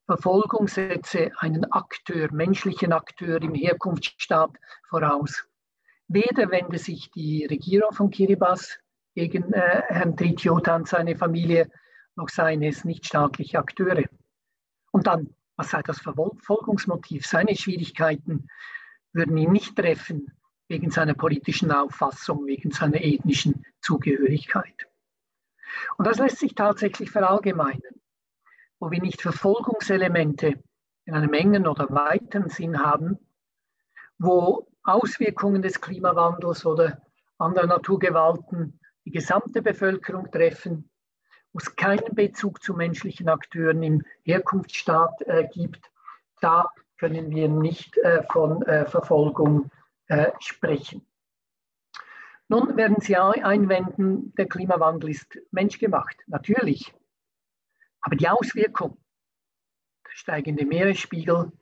Verfolgung 0.06 0.68
setze 0.68 1.30
einen 1.38 1.70
Akteur, 1.70 2.32
menschlichen 2.32 2.92
Akteur 2.92 3.42
im 3.42 3.54
Herkunftsstaat 3.54 4.50
voraus. 4.88 5.46
Weder 6.08 6.50
wende 6.50 6.78
sich 6.78 7.10
die 7.10 7.44
Regierung 7.44 7.92
von 7.92 8.10
Kiribati 8.10 8.76
gegen 9.14 9.52
äh, 9.52 9.82
Herrn 9.88 10.16
Tritiota 10.16 10.76
und 10.76 10.88
seine 10.88 11.16
Familie, 11.16 11.70
noch 12.16 12.30
seien 12.30 12.62
es 12.62 12.84
nichtstaatliche 12.84 13.58
Akteure. 13.58 14.04
Und 14.92 15.06
dann, 15.06 15.34
was 15.56 15.70
sei 15.70 15.82
das 15.82 16.00
Verfolgungsmotiv? 16.00 17.26
Seine 17.26 17.54
Schwierigkeiten 17.54 18.48
würden 19.12 19.36
ihn 19.36 19.52
nicht 19.52 19.76
treffen 19.76 20.37
wegen 20.68 20.90
seiner 20.90 21.14
politischen 21.14 21.72
Auffassung, 21.72 22.46
wegen 22.46 22.70
seiner 22.70 23.02
ethnischen 23.02 23.64
Zugehörigkeit. 23.80 24.86
Und 25.96 26.06
das 26.06 26.18
lässt 26.18 26.38
sich 26.38 26.54
tatsächlich 26.54 27.10
verallgemeinern, 27.10 28.00
wo 28.78 28.90
wir 28.90 29.00
nicht 29.00 29.22
Verfolgungselemente 29.22 30.62
in 31.04 31.14
einem 31.14 31.32
engen 31.32 31.66
oder 31.66 31.88
weiten 31.90 32.48
Sinn 32.48 32.84
haben, 32.84 33.18
wo 34.18 34.68
Auswirkungen 34.82 35.62
des 35.62 35.80
Klimawandels 35.80 36.66
oder 36.66 37.02
anderer 37.38 37.66
Naturgewalten 37.66 38.78
die 39.04 39.10
gesamte 39.10 39.62
Bevölkerung 39.62 40.30
treffen, 40.30 40.90
wo 41.52 41.58
es 41.60 41.74
keinen 41.76 42.14
Bezug 42.14 42.62
zu 42.62 42.74
menschlichen 42.74 43.28
Akteuren 43.28 43.82
im 43.82 44.04
Herkunftsstaat 44.22 45.22
äh, 45.22 45.48
gibt, 45.50 45.90
da 46.40 46.66
können 46.98 47.30
wir 47.30 47.48
nicht 47.48 47.96
äh, 47.98 48.22
von 48.30 48.62
äh, 48.62 48.86
Verfolgung 48.86 49.70
äh, 50.08 50.32
sprechen. 50.40 51.06
Nun 52.48 52.76
werden 52.76 52.96
Sie 53.00 53.16
einwenden, 53.16 54.34
der 54.36 54.48
Klimawandel 54.48 55.10
ist 55.10 55.38
menschgemacht. 55.50 56.16
Natürlich. 56.26 56.94
Aber 58.00 58.16
die 58.16 58.28
Auswirkung, 58.28 58.98
der 60.06 60.12
steigende 60.14 60.64
Meeresspiegel, 60.64 61.52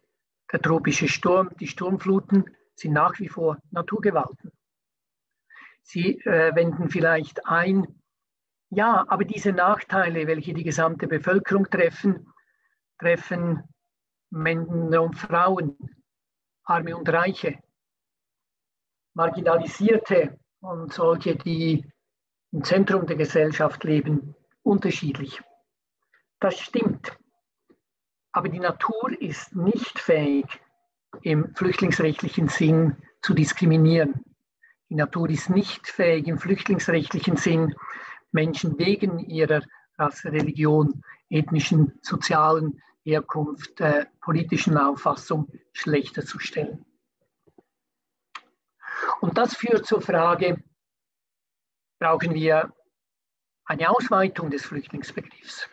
der 0.52 0.62
tropische 0.62 1.08
Sturm, 1.08 1.50
die 1.58 1.66
Sturmfluten 1.66 2.44
sind 2.76 2.92
nach 2.92 3.18
wie 3.18 3.28
vor 3.28 3.58
Naturgewalten. 3.70 4.52
Sie 5.82 6.20
äh, 6.20 6.54
wenden 6.54 6.88
vielleicht 6.88 7.46
ein, 7.46 8.00
ja, 8.70 9.04
aber 9.08 9.24
diese 9.24 9.52
Nachteile, 9.52 10.26
welche 10.26 10.54
die 10.54 10.64
gesamte 10.64 11.06
Bevölkerung 11.08 11.68
treffen, 11.70 12.32
treffen 12.98 13.62
Männer 14.30 15.02
und 15.02 15.16
Frauen, 15.16 15.76
Arme 16.64 16.96
und 16.96 17.08
Reiche, 17.08 17.62
Marginalisierte 19.16 20.38
und 20.60 20.92
solche, 20.92 21.36
die 21.36 21.90
im 22.52 22.62
Zentrum 22.64 23.06
der 23.06 23.16
Gesellschaft 23.16 23.82
leben, 23.82 24.34
unterschiedlich. 24.62 25.40
Das 26.38 26.58
stimmt. 26.60 27.16
Aber 28.32 28.50
die 28.50 28.60
Natur 28.60 29.10
ist 29.18 29.56
nicht 29.56 29.98
fähig, 29.98 30.44
im 31.22 31.54
flüchtlingsrechtlichen 31.54 32.48
Sinn 32.48 32.96
zu 33.22 33.32
diskriminieren. 33.32 34.22
Die 34.90 34.96
Natur 34.96 35.30
ist 35.30 35.48
nicht 35.48 35.88
fähig, 35.88 36.28
im 36.28 36.38
flüchtlingsrechtlichen 36.38 37.38
Sinn 37.38 37.74
Menschen 38.32 38.78
wegen 38.78 39.18
ihrer 39.18 39.62
Rasse, 39.96 40.30
Religion, 40.30 41.02
ethnischen, 41.30 41.98
sozialen 42.02 42.82
Herkunft, 43.02 43.80
äh, 43.80 44.04
politischen 44.20 44.76
Auffassung 44.76 45.50
schlechter 45.72 46.22
zu 46.22 46.38
stellen. 46.38 46.85
Und 49.20 49.38
das 49.38 49.56
führt 49.56 49.86
zur 49.86 50.00
Frage, 50.00 50.62
brauchen 51.98 52.34
wir 52.34 52.72
eine 53.64 53.90
Ausweitung 53.90 54.50
des 54.50 54.64
Flüchtlingsbegriffs? 54.64 55.68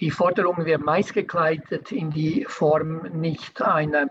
Die 0.00 0.10
Forderung 0.10 0.66
wird 0.66 0.82
meist 0.82 1.14
gekleidet 1.14 1.90
in 1.90 2.10
die 2.10 2.44
Form 2.46 3.02
nicht 3.18 3.62
einer, 3.62 4.08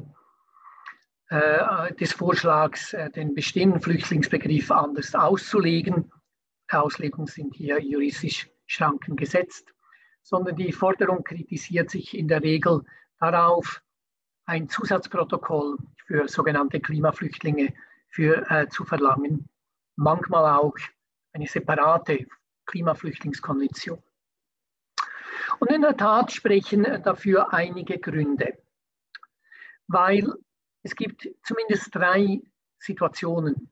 äh, 1.29 1.93
des 1.93 2.13
Vorschlags, 2.13 2.93
äh, 2.93 3.11
den 3.11 3.35
bestehenden 3.35 3.81
Flüchtlingsbegriff 3.81 4.71
anders 4.71 5.13
auszulegen. 5.13 6.11
Auslegungen 6.71 7.27
sind 7.27 7.53
hier 7.53 7.79
juristisch 7.79 8.49
Schranken 8.65 9.15
gesetzt, 9.15 9.73
sondern 10.23 10.55
die 10.55 10.71
Forderung 10.71 11.23
kritisiert 11.23 11.91
sich 11.91 12.17
in 12.17 12.27
der 12.27 12.41
Regel 12.41 12.81
darauf, 13.19 13.81
ein 14.45 14.69
Zusatzprotokoll 14.69 15.77
für 16.05 16.27
sogenannte 16.27 16.79
Klimaflüchtlinge 16.79 17.73
für, 18.09 18.49
äh, 18.49 18.67
zu 18.69 18.85
verlangen, 18.85 19.49
manchmal 19.95 20.57
auch 20.57 20.75
eine 21.33 21.47
separate 21.47 22.27
Klimaflüchtlingskonvention. 22.65 24.01
Und 25.59 25.71
in 25.71 25.81
der 25.81 25.97
Tat 25.97 26.31
sprechen 26.31 26.83
dafür 27.03 27.53
einige 27.53 27.99
Gründe, 27.99 28.57
weil 29.87 30.33
es 30.83 30.95
gibt 30.95 31.29
zumindest 31.43 31.93
drei 31.93 32.41
Situationen, 32.79 33.69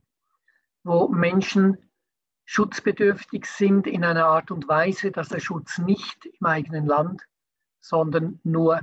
wo 0.84 1.08
Menschen 1.08 1.77
schutzbedürftig 2.46 3.46
sind 3.46 3.88
in 3.88 4.03
einer 4.03 4.25
Art 4.25 4.51
und 4.51 4.68
Weise, 4.68 5.12
dass 5.12 5.30
der 5.30 5.39
Schutz 5.39 5.77
nicht 5.77 6.25
im 6.25 6.46
eigenen 6.46 6.86
Land, 6.86 7.22
sondern 7.80 8.39
nur 8.44 8.82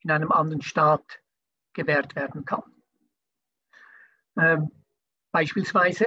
in 0.00 0.10
einem 0.10 0.32
anderen 0.32 0.62
Staat 0.62 1.20
gewährt 1.72 2.16
werden 2.16 2.44
kann. 2.44 2.62
Ähm, 4.36 4.70
beispielsweise, 5.32 6.06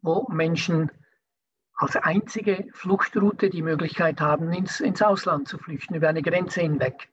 wo 0.00 0.26
Menschen 0.30 0.90
als 1.74 1.96
einzige 1.96 2.68
Fluchtroute 2.72 3.50
die 3.50 3.62
Möglichkeit 3.62 4.20
haben, 4.20 4.52
ins, 4.52 4.80
ins 4.80 5.00
Ausland 5.00 5.48
zu 5.48 5.58
flüchten, 5.58 5.94
über 5.94 6.08
eine 6.08 6.22
Grenze 6.22 6.60
hinweg. 6.60 7.08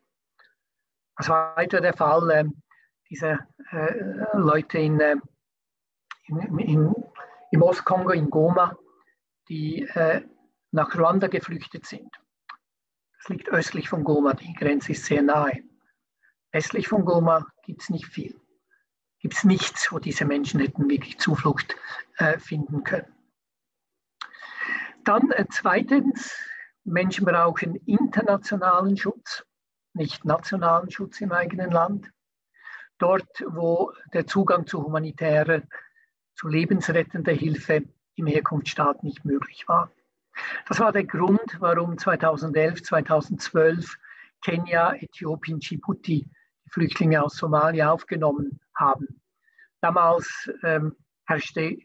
Das 1.18 1.30
war 1.30 1.56
weiter 1.56 1.82
der 1.82 1.94
Fall 1.94 2.30
äh, 2.32 2.46
dieser 3.10 3.48
äh, 3.72 3.94
Leute 4.34 4.80
in, 4.80 5.00
äh, 5.00 5.18
in, 6.28 6.60
in, 6.60 6.96
im 7.52 7.62
Ostkongo, 7.62 8.10
in 8.10 8.30
Goma, 8.30 8.76
die 9.50 9.84
äh, 9.84 10.22
nach 10.72 10.96
Ruanda 10.96 11.28
geflüchtet 11.28 11.86
sind. 11.86 12.10
Liegt 13.28 13.50
östlich 13.50 13.90
von 13.90 14.04
Goma, 14.04 14.34
die 14.34 14.54
Grenze 14.54 14.92
ist 14.92 15.06
sehr 15.06 15.22
nahe. 15.22 15.64
Westlich 16.52 16.88
von 16.88 17.06
Goma 17.06 17.48
gibt 17.64 17.82
es 17.82 17.90
nicht 17.90 18.06
viel. 18.06 18.40
Gibt 19.20 19.34
es 19.34 19.44
nichts, 19.44 19.92
wo 19.92 20.00
diese 20.00 20.26
Menschen 20.26 20.60
hätten 20.60 20.90
wirklich 20.90 21.18
Zuflucht 21.18 21.76
äh, 22.18 22.38
finden 22.38 22.84
können. 22.84 23.12
Dann 25.04 25.32
äh, 25.32 25.46
zweitens, 25.50 26.36
Menschen 26.84 27.26
brauchen 27.26 27.76
internationalen 27.88 28.96
Schutz, 28.96 29.44
nicht 29.94 30.24
nationalen 30.24 30.92
Schutz 30.92 31.20
im 31.22 31.32
eigenen 31.32 31.72
Land. 31.72 32.12
Dort, 33.00 33.44
wo 33.48 33.92
der 34.14 34.28
Zugang 34.28 34.68
zu 34.68 34.84
humanitärer, 34.84 35.64
zu 36.36 36.48
lebensrettender 36.48 37.34
Hilfe 37.34 37.84
im 38.16 38.28
Herkunftsstaat 38.28 39.04
nicht 39.04 39.26
möglich 39.26 39.68
war. 39.68 39.92
Das 40.68 40.80
war 40.80 40.92
der 40.92 41.06
Grund, 41.06 41.58
warum 41.60 41.98
2011, 41.98 42.84
2012 42.84 43.96
Kenia, 44.44 44.94
Äthiopien, 44.96 45.60
Djibouti 45.60 46.28
die 46.66 46.70
Flüchtlinge 46.70 47.24
aus 47.24 47.38
Somalia 47.38 47.92
aufgenommen 47.92 48.60
haben. 48.76 49.22
Damals 49.82 50.52
ähm, 50.64 50.96
herrschte 51.26 51.78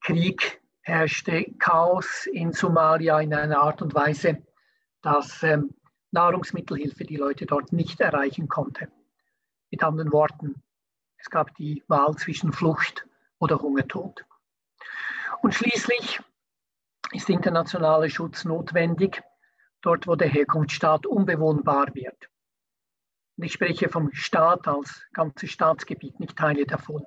Krieg 0.00 0.60
herrschte 0.86 1.46
Chaos 1.58 2.26
in 2.26 2.52
Somalia 2.52 3.20
in 3.20 3.34
einer 3.34 3.60
Art 3.60 3.82
und 3.82 3.92
Weise, 3.94 4.40
dass 5.02 5.42
ähm, 5.42 5.74
Nahrungsmittelhilfe 6.12 7.04
die 7.04 7.16
Leute 7.16 7.44
dort 7.44 7.72
nicht 7.72 8.00
erreichen 8.00 8.48
konnte. 8.48 8.88
Mit 9.72 9.82
anderen 9.82 10.12
Worten, 10.12 10.62
es 11.16 11.28
gab 11.28 11.52
die 11.56 11.82
Wahl 11.88 12.14
zwischen 12.14 12.52
Flucht 12.52 13.04
oder 13.40 13.58
Hungertod. 13.58 14.24
Und 15.42 15.54
schließlich 15.54 16.20
ist 17.16 17.30
internationaler 17.30 18.10
Schutz 18.10 18.44
notwendig, 18.44 19.22
dort 19.80 20.06
wo 20.06 20.16
der 20.16 20.28
Herkunftsstaat 20.28 21.06
unbewohnbar 21.06 21.94
wird. 21.94 22.28
Und 23.36 23.44
ich 23.44 23.52
spreche 23.52 23.88
vom 23.88 24.12
Staat 24.12 24.68
als 24.68 25.02
ganzes 25.12 25.50
Staatsgebiet, 25.50 26.20
nicht 26.20 26.36
Teile 26.36 26.66
davon. 26.66 27.04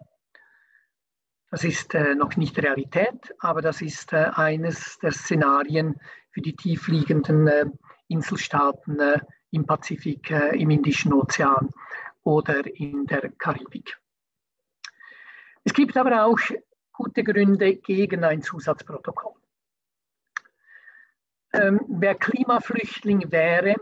Das 1.52 1.64
ist 1.64 1.96
äh, 1.96 2.14
noch 2.16 2.36
nicht 2.36 2.58
Realität, 2.60 3.34
aber 3.40 3.62
das 3.62 3.82
ist 3.82 4.14
äh, 4.14 4.32
eines 4.34 5.00
der 5.00 5.12
Szenarien 5.12 6.00
für 6.32 6.42
die 6.42 6.56
tiefliegenden 6.56 7.48
äh, 7.48 7.66
Inselstaaten 8.08 9.00
äh, 9.00 9.20
im 9.52 9.66
Pazifik, 9.66 10.30
äh, 10.30 10.56
im 10.60 10.70
Indischen 10.70 11.14
Ozean 11.14 11.70
oder 12.24 12.66
in 12.66 13.06
der 13.08 13.32
Karibik. 13.32 13.98
Es 15.64 15.74
gibt 15.74 15.98
aber 15.98 16.26
auch 16.26 16.40
gute 16.92 17.24
Gründe 17.24 17.76
gegen 17.76 18.24
ein 18.24 18.44
Zusatzprotokoll. 18.44 19.34
Ähm, 21.54 21.82
wer 21.88 22.16
Klimaflüchtling 22.16 23.32
wäre, 23.32 23.76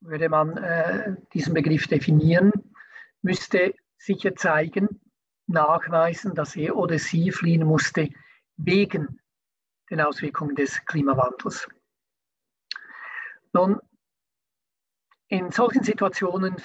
würde 0.00 0.28
man 0.28 0.56
äh, 0.58 1.16
diesen 1.32 1.54
Begriff 1.54 1.86
definieren, 1.86 2.52
müsste 3.22 3.74
sicher 3.96 4.34
zeigen, 4.36 5.00
nachweisen, 5.46 6.34
dass 6.34 6.54
er 6.56 6.76
oder 6.76 6.98
sie 6.98 7.32
fliehen 7.32 7.66
musste 7.66 8.10
wegen 8.56 9.20
den 9.90 10.00
Auswirkungen 10.00 10.54
des 10.54 10.84
Klimawandels. 10.84 11.66
Nun, 13.52 13.80
in 15.28 15.50
solchen 15.50 15.82
Situationen 15.82 16.56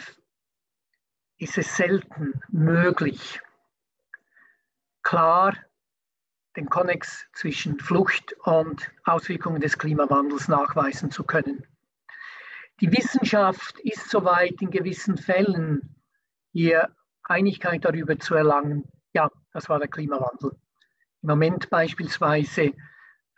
ist 1.38 1.58
es 1.58 1.76
selten 1.76 2.42
möglich, 2.50 3.42
klar 5.02 5.56
den 6.56 6.70
Konnex 6.70 7.26
zwischen 7.34 7.80
Flucht 7.80 8.34
und 8.44 8.92
Auswirkungen 9.06 9.62
des 9.62 9.78
Klimawandels 9.78 10.48
nachweisen 10.48 11.12
zu 11.12 11.24
können. 11.24 11.66
Die 12.82 12.92
Wissenschaft 12.92 13.80
ist 13.80 14.10
soweit 14.10 14.62
in 14.62 14.70
gewissen 14.70 15.18
Fällen 15.18 15.96
hier 16.52 16.90
Einigkeit 17.24 17.86
darüber 17.86 18.20
zu 18.20 18.36
erlangen, 18.36 18.84
ja, 19.14 19.30
das 19.54 19.70
war 19.70 19.80
der 19.80 19.88
Klimawandel. 19.88 20.52
Im 21.22 21.30
Moment 21.30 21.70
beispielsweise 21.70 22.74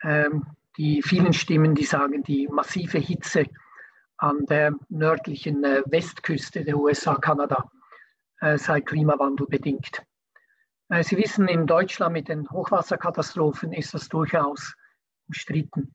ähm, 0.02 0.46
die 0.76 1.02
vielen 1.02 1.32
Stimmen, 1.32 1.74
die 1.74 1.84
sagen, 1.84 2.22
die 2.22 2.48
massive 2.48 2.98
Hitze 2.98 3.46
an 4.18 4.46
der 4.46 4.74
nördlichen 4.88 5.64
äh, 5.64 5.82
Westküste 5.86 6.64
der 6.64 6.76
USA, 6.76 7.14
Kanada, 7.14 7.70
äh, 8.40 8.58
sei 8.58 8.80
Klimawandel 8.80 9.46
bedingt. 9.46 9.98
Äh, 9.98 10.15
Sie 10.88 11.16
wissen, 11.16 11.48
in 11.48 11.66
Deutschland 11.66 12.12
mit 12.12 12.28
den 12.28 12.48
Hochwasserkatastrophen 12.48 13.72
ist 13.72 13.92
das 13.92 14.08
durchaus 14.08 14.74
umstritten. 15.26 15.92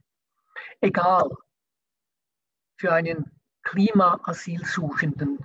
Egal, 0.82 1.30
für 2.78 2.92
einen 2.92 3.32
Klimaasylsuchenden 3.64 5.40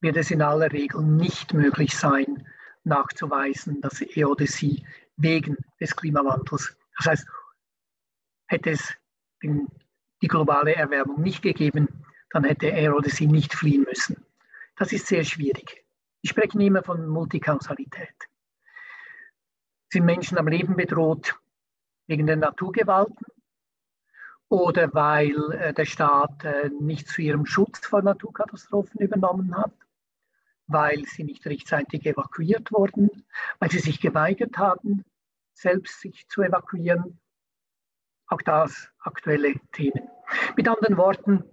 wird 0.00 0.16
es 0.16 0.30
in 0.30 0.42
aller 0.42 0.70
Regel 0.72 1.02
nicht 1.02 1.54
möglich 1.54 1.96
sein, 1.96 2.46
nachzuweisen, 2.84 3.80
dass 3.80 4.00
er 4.00 4.28
oder 4.28 4.46
sie 4.46 4.84
wegen 5.16 5.56
des 5.80 5.94
Klimawandels, 5.96 6.76
das 6.98 7.06
heißt, 7.06 7.28
hätte 8.48 8.70
es 8.70 8.94
die 9.42 10.28
globale 10.28 10.74
Erwärmung 10.74 11.22
nicht 11.22 11.42
gegeben, 11.42 12.04
dann 12.30 12.44
hätte 12.44 12.66
er 12.66 12.94
oder 12.94 13.08
sie 13.08 13.26
nicht 13.26 13.54
fliehen 13.54 13.84
müssen. 13.84 14.24
Das 14.76 14.92
ist 14.92 15.06
sehr 15.06 15.24
schwierig. 15.24 15.84
Ich 16.20 16.30
spreche 16.30 16.60
immer 16.62 16.82
von 16.82 17.06
Multikausalität. 17.06 18.28
Sind 19.92 20.06
Menschen 20.06 20.38
am 20.38 20.48
Leben 20.48 20.74
bedroht 20.74 21.38
wegen 22.06 22.26
der 22.26 22.36
Naturgewalten 22.36 23.26
oder 24.48 24.92
weil 24.94 25.52
äh, 25.52 25.74
der 25.74 25.84
Staat 25.84 26.44
äh, 26.44 26.70
nicht 26.80 27.08
zu 27.08 27.20
ihrem 27.20 27.44
Schutz 27.44 27.86
vor 27.86 28.00
Naturkatastrophen 28.00 29.00
übernommen 29.00 29.54
hat? 29.54 29.74
weil 30.68 31.04
sie 31.04 31.24
nicht 31.24 31.44
rechtzeitig 31.46 32.06
evakuiert 32.06 32.72
wurden, 32.72 33.10
weil 33.58 33.70
sie 33.70 33.80
sich 33.80 34.00
geweigert 34.00 34.56
haben, 34.56 35.04
selbst 35.52 36.00
sich 36.00 36.26
zu 36.28 36.40
evakuieren. 36.40 37.20
Auch 38.28 38.40
das 38.40 38.88
aktuelle 39.00 39.54
Themen. 39.72 40.08
Mit 40.56 40.66
anderen 40.68 40.96
Worten, 40.96 41.44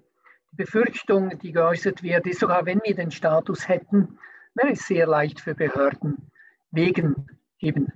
die 0.51 0.55
Befürchtung, 0.55 1.37
die 1.39 1.51
geäußert 1.51 2.01
wird, 2.01 2.25
ist 2.27 2.39
sogar, 2.39 2.65
wenn 2.65 2.79
wir 2.85 2.95
den 2.95 3.11
Status 3.11 3.67
hätten, 3.67 4.17
wäre 4.53 4.71
es 4.71 4.87
sehr 4.87 5.05
leicht 5.05 5.41
für 5.41 5.55
Behörden, 5.55 6.31
wegen 6.71 7.27
eben 7.59 7.91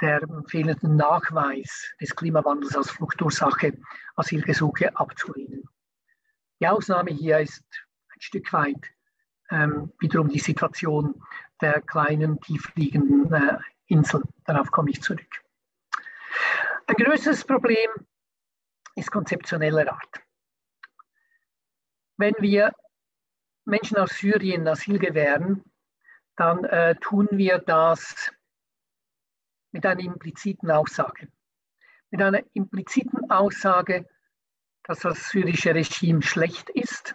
der 0.00 0.20
fehlenden 0.46 0.96
Nachweis 0.96 1.92
des 2.00 2.14
Klimawandels 2.14 2.76
als 2.76 2.90
Fluchtursache 2.90 3.78
Asylgesuche 4.16 4.96
abzulehnen. 4.96 5.68
Die 6.60 6.68
Ausnahme 6.68 7.10
hier 7.10 7.40
ist 7.40 7.64
ein 8.12 8.20
Stück 8.20 8.52
weit 8.52 8.90
ähm, 9.50 9.92
wiederum 9.98 10.28
die 10.28 10.38
Situation 10.38 11.22
der 11.60 11.80
kleinen, 11.82 12.40
tiefliegenden 12.40 13.32
äh, 13.32 13.58
Inseln. 13.86 14.24
Darauf 14.44 14.70
komme 14.70 14.90
ich 14.90 15.02
zurück. 15.02 15.42
Ein 16.86 16.94
größeres 16.94 17.44
Problem 17.44 17.90
ist 18.94 19.10
konzeptioneller 19.10 19.92
Art. 19.92 20.22
Wenn 22.16 22.34
wir 22.38 22.72
Menschen 23.64 23.96
aus 23.96 24.10
Syrien 24.10 24.66
Asyl 24.68 24.98
gewähren, 24.98 25.64
dann 26.36 26.64
äh, 26.64 26.96
tun 26.96 27.28
wir 27.32 27.58
das 27.58 28.32
mit 29.72 29.86
einer 29.86 30.00
impliziten 30.00 30.70
Aussage. 30.70 31.28
Mit 32.10 32.22
einer 32.22 32.42
impliziten 32.54 33.30
Aussage, 33.30 34.08
dass 34.84 35.00
das 35.00 35.28
syrische 35.28 35.74
Regime 35.74 36.22
schlecht 36.22 36.70
ist, 36.70 37.14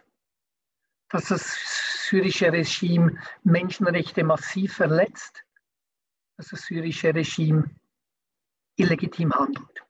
dass 1.09 1.27
das 1.27 2.07
syrische 2.09 2.51
Regime 2.51 3.19
Menschenrechte 3.43 4.23
massiv 4.23 4.75
verletzt, 4.75 5.43
dass 6.37 6.49
das 6.49 6.61
syrische 6.61 7.13
Regime 7.13 7.69
illegitim 8.77 9.33
handelt. 9.33 9.83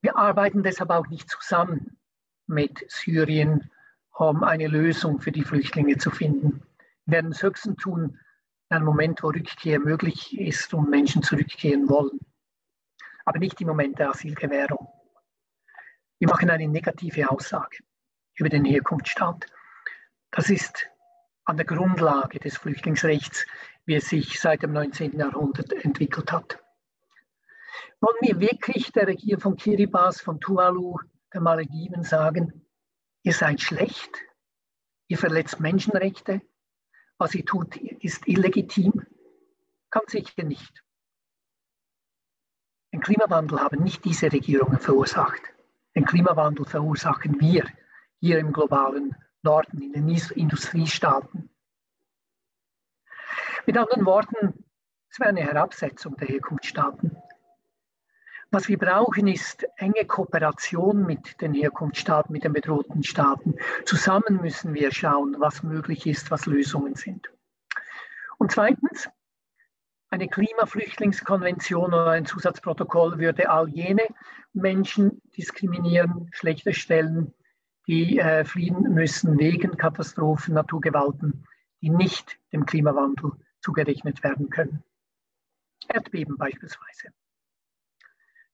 Wir 0.00 0.16
arbeiten 0.16 0.62
deshalb 0.62 0.90
auch 0.90 1.08
nicht 1.08 1.28
zusammen 1.28 1.98
mit 2.46 2.84
Syrien, 2.88 3.70
um 4.12 4.42
eine 4.42 4.66
Lösung 4.66 5.20
für 5.20 5.32
die 5.32 5.44
Flüchtlinge 5.44 5.98
zu 5.98 6.10
finden. 6.10 6.62
Wir 7.04 7.16
werden 7.16 7.32
es 7.32 7.42
höchstens 7.42 7.76
tun, 7.76 8.18
in 8.70 8.76
einem 8.76 8.86
Moment, 8.86 9.22
wo 9.24 9.28
Rückkehr 9.28 9.80
möglich 9.80 10.38
ist 10.38 10.72
und 10.74 10.88
Menschen 10.88 11.24
zurückkehren 11.24 11.88
wollen. 11.88 12.20
Aber 13.24 13.40
nicht 13.40 13.60
im 13.60 13.66
Moment 13.66 13.98
der 13.98 14.10
Asylgewährung. 14.10 14.88
Wir 16.20 16.28
machen 16.28 16.50
eine 16.50 16.68
negative 16.68 17.30
Aussage 17.30 17.78
über 18.34 18.48
den 18.48 18.64
Herkunftsstaat. 18.64 19.46
Das 20.30 20.50
ist 20.50 20.86
an 21.44 21.56
der 21.56 21.66
Grundlage 21.66 22.38
des 22.38 22.58
Flüchtlingsrechts, 22.58 23.44
wie 23.86 23.96
es 23.96 24.08
sich 24.08 24.38
seit 24.38 24.62
dem 24.62 24.72
19. 24.72 25.18
Jahrhundert 25.18 25.72
entwickelt 25.72 26.30
hat. 26.30 26.62
Wollen 28.00 28.18
wir 28.20 28.38
wirklich 28.38 28.92
der 28.92 29.08
Regierung 29.08 29.40
von 29.40 29.56
Kiribati, 29.56 30.22
von 30.22 30.40
Tuvalu, 30.40 30.96
der 31.34 31.40
Malediven 31.40 32.04
sagen, 32.04 32.66
ihr 33.24 33.32
seid 33.32 33.60
schlecht, 33.60 34.10
ihr 35.08 35.18
verletzt 35.18 35.58
Menschenrechte, 35.58 36.40
was 37.20 37.34
ihr 37.34 37.44
tut, 37.44 37.76
ist 37.76 38.26
illegitim? 38.26 39.06
Ganz 39.90 40.10
sicher 40.12 40.42
nicht. 40.42 40.82
Den 42.92 43.00
Klimawandel 43.00 43.60
haben 43.60 43.82
nicht 43.82 44.04
diese 44.04 44.32
Regierungen 44.32 44.78
verursacht. 44.78 45.42
Den 45.94 46.06
Klimawandel 46.06 46.64
verursachen 46.64 47.38
wir 47.40 47.64
hier 48.20 48.38
im 48.38 48.52
globalen 48.52 49.14
Norden, 49.42 49.82
in 49.82 49.92
den 49.92 50.08
Industriestaaten. 50.08 51.50
Mit 53.66 53.76
anderen 53.76 54.06
Worten, 54.06 54.64
es 55.10 55.20
wäre 55.20 55.28
eine 55.28 55.42
Herabsetzung 55.42 56.16
der 56.16 56.28
Herkunftsstaaten. 56.28 57.16
Was 58.52 58.66
wir 58.66 58.78
brauchen, 58.78 59.28
ist 59.28 59.64
enge 59.76 60.04
Kooperation 60.06 61.06
mit 61.06 61.40
den 61.40 61.54
Herkunftsstaaten, 61.54 62.32
mit 62.32 62.42
den 62.42 62.52
bedrohten 62.52 63.04
Staaten. 63.04 63.54
Zusammen 63.84 64.40
müssen 64.42 64.74
wir 64.74 64.90
schauen, 64.90 65.36
was 65.38 65.62
möglich 65.62 66.04
ist, 66.06 66.32
was 66.32 66.46
Lösungen 66.46 66.96
sind. 66.96 67.30
Und 68.38 68.50
zweitens, 68.50 69.08
eine 70.08 70.26
Klimaflüchtlingskonvention 70.26 71.94
oder 71.94 72.08
ein 72.08 72.26
Zusatzprotokoll 72.26 73.20
würde 73.20 73.48
all 73.50 73.68
jene 73.68 74.02
Menschen 74.52 75.22
diskriminieren, 75.36 76.28
schlechter 76.32 76.72
stellen, 76.72 77.32
die 77.86 78.18
äh, 78.18 78.44
fliehen 78.44 78.82
müssen 78.92 79.38
wegen 79.38 79.76
Katastrophen, 79.76 80.54
Naturgewalten, 80.54 81.46
die 81.82 81.90
nicht 81.90 82.40
dem 82.52 82.66
Klimawandel 82.66 83.30
zugerechnet 83.60 84.24
werden 84.24 84.50
können. 84.50 84.82
Erdbeben 85.86 86.36
beispielsweise. 86.36 87.12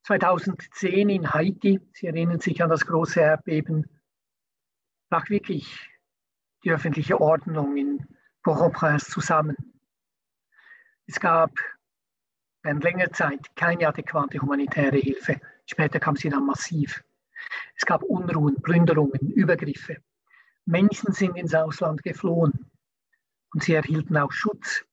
2010 0.06 1.10
in 1.10 1.34
Haiti, 1.34 1.80
Sie 1.92 2.06
erinnern 2.06 2.38
sich 2.38 2.62
an 2.62 2.70
das 2.70 2.86
große 2.86 3.18
Erdbeben, 3.18 3.90
brach 5.10 5.28
wirklich 5.30 5.90
die 6.62 6.70
öffentliche 6.70 7.20
Ordnung 7.20 7.76
in 7.76 8.06
Port-au-Prince 8.44 9.10
zusammen. 9.10 9.56
Es 11.06 11.18
gab 11.18 11.50
während 12.62 12.84
längerer 12.84 13.10
Zeit 13.10 13.54
keine 13.56 13.88
adäquate 13.88 14.40
humanitäre 14.40 14.96
Hilfe. 14.96 15.40
Später 15.66 15.98
kam 15.98 16.14
sie 16.14 16.28
dann 16.28 16.46
massiv. 16.46 17.02
Es 17.74 17.84
gab 17.84 18.04
Unruhen, 18.04 18.62
Plünderungen, 18.62 19.32
Übergriffe. 19.32 19.96
Menschen 20.66 21.12
sind 21.14 21.36
ins 21.36 21.54
Ausland 21.54 22.04
geflohen 22.04 22.70
und 23.52 23.64
sie 23.64 23.74
erhielten 23.74 24.16
auch 24.16 24.30
Schutz 24.30 24.84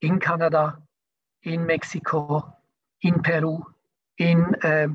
in 0.00 0.18
Kanada, 0.18 0.86
in 1.40 1.64
Mexiko, 1.64 2.59
in 3.00 3.22
Peru, 3.22 3.64
in 4.16 4.54
äh, 4.62 4.88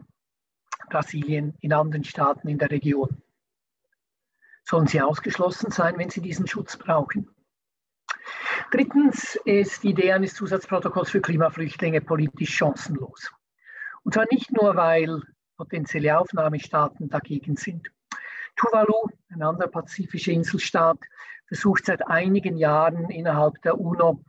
Brasilien, 0.90 1.56
in 1.62 1.74
anderen 1.74 2.04
Staaten 2.04 2.48
in 2.48 2.58
der 2.58 2.72
Region. 2.72 3.22
Sollen 4.64 4.88
sie 4.88 5.02
ausgeschlossen 5.02 5.72
sein, 5.72 5.98
wenn 5.98 6.10
sie 6.10 6.22
diesen 6.22 6.48
Schutz 6.48 6.78
brauchen? 6.78 7.30
Drittens 8.72 9.36
ist 9.46 9.84
die 9.84 9.90
Idee 9.90 10.14
eines 10.14 10.34
Zusatzprotokolls 10.34 11.12
für 11.12 11.22
Klimaflüchtlinge 11.22 12.02
politisch 12.02 12.56
chancenlos. 12.56 13.32
Und 14.04 14.14
zwar 14.14 14.26
nicht 14.32 14.52
nur, 14.52 14.76
weil 14.76 15.22
potenzielle 15.58 16.18
Aufnahmestaaten 16.20 17.10
dagegen 17.10 17.56
sind. 17.56 17.92
Tuvalu, 18.56 19.08
ein 19.30 19.44
anderer 19.44 19.68
pazifischer 19.68 20.32
Inselstaat, 20.32 21.00
versucht 21.48 21.86
seit 21.86 22.08
einigen 22.08 22.58
Jahren 22.58 23.10
innerhalb 23.10 23.62
der 23.62 23.80
UNO 23.80 24.24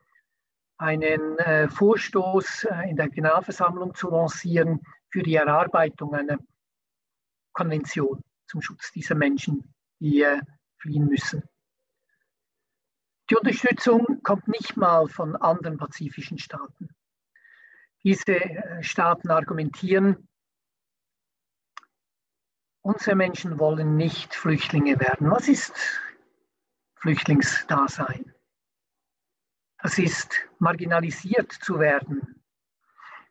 einen 0.79 1.39
äh, 1.39 1.69
Vorstoß 1.69 2.65
äh, 2.65 2.91
in 2.91 2.97
der 2.97 3.09
Generalversammlung 3.09 3.95
zu 3.95 4.11
lancieren 4.11 4.81
für 5.11 5.23
die 5.23 5.35
Erarbeitung 5.35 6.15
einer 6.15 6.39
Konvention 7.53 8.23
zum 8.47 8.61
Schutz 8.61 8.93
dieser 8.93 9.15
Menschen, 9.15 9.75
die 9.99 10.23
äh, 10.23 10.41
fliehen 10.79 11.07
müssen. 11.07 11.43
Die 13.31 13.37
Unterstützung 13.37 14.23
kommt 14.23 14.47
nicht 14.47 14.77
mal 14.77 15.09
von 15.09 15.35
anderen 15.35 15.79
pazifischen 15.79 16.39
Staaten. 16.39 16.91
Diese 18.05 18.37
äh, 18.37 18.83
Staaten 18.83 19.31
argumentieren, 19.31 20.29
unsere 22.83 23.17
Menschen 23.17 23.59
wollen 23.59 23.97
nicht 23.97 24.35
Flüchtlinge 24.35 25.01
werden. 25.01 25.31
Was 25.31 25.49
ist 25.49 25.75
Flüchtlingsdasein? 26.97 28.36
Das 29.87 29.99
ist 29.99 30.35
marginalisiert 30.59 31.53
zu 31.53 31.79
werden, 31.79 32.43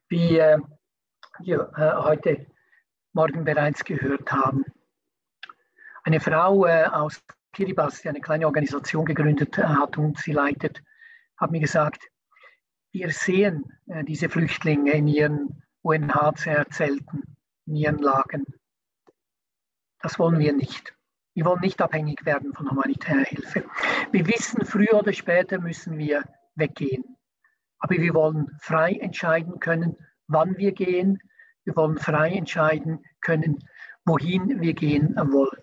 wie 0.07 0.37
äh, 0.37 0.57
wir 1.39 1.69
äh, 1.75 2.01
heute 2.01 2.45
Morgen 3.11 3.43
bereits 3.43 3.83
gehört 3.83 4.31
haben. 4.31 4.63
Eine 6.05 6.21
Frau 6.21 6.65
äh, 6.65 6.85
aus 6.85 7.21
Kiribati, 7.51 8.03
die 8.03 8.07
eine 8.07 8.21
kleine 8.21 8.45
Organisation 8.45 9.03
gegründet 9.03 9.57
hat 9.57 9.97
und 9.97 10.17
sie 10.17 10.31
leitet, 10.31 10.81
hat 11.35 11.51
mir 11.51 11.59
gesagt, 11.59 12.01
wir 12.93 13.11
sehen 13.11 13.65
diese 14.07 14.29
Flüchtlinge 14.29 14.93
in 14.93 15.09
ihren 15.09 15.61
UNHCR-Zelten, 15.81 17.35
in 17.65 17.75
ihren 17.75 17.97
Lagern. 17.97 18.45
Das 19.99 20.17
wollen 20.19 20.39
wir 20.39 20.53
nicht. 20.53 20.95
Wir 21.33 21.43
wollen 21.43 21.59
nicht 21.59 21.81
abhängig 21.81 22.25
werden 22.25 22.53
von 22.53 22.71
humanitärer 22.71 23.25
Hilfe. 23.25 23.65
Wir 24.13 24.25
wissen, 24.25 24.63
früher 24.63 24.93
oder 24.93 25.11
später 25.11 25.59
müssen 25.59 25.97
wir 25.97 26.23
weggehen. 26.55 27.17
Aber 27.79 27.95
wir 27.95 28.13
wollen 28.13 28.47
frei 28.59 28.93
entscheiden 28.93 29.59
können, 29.59 29.97
wann 30.27 30.57
wir 30.57 30.71
gehen. 30.71 31.19
Wir 31.63 31.75
wollen 31.75 31.97
frei 31.97 32.31
entscheiden 32.31 33.03
können, 33.21 33.59
wohin 34.05 34.61
wir 34.61 34.73
gehen 34.73 35.15
wollen. 35.15 35.61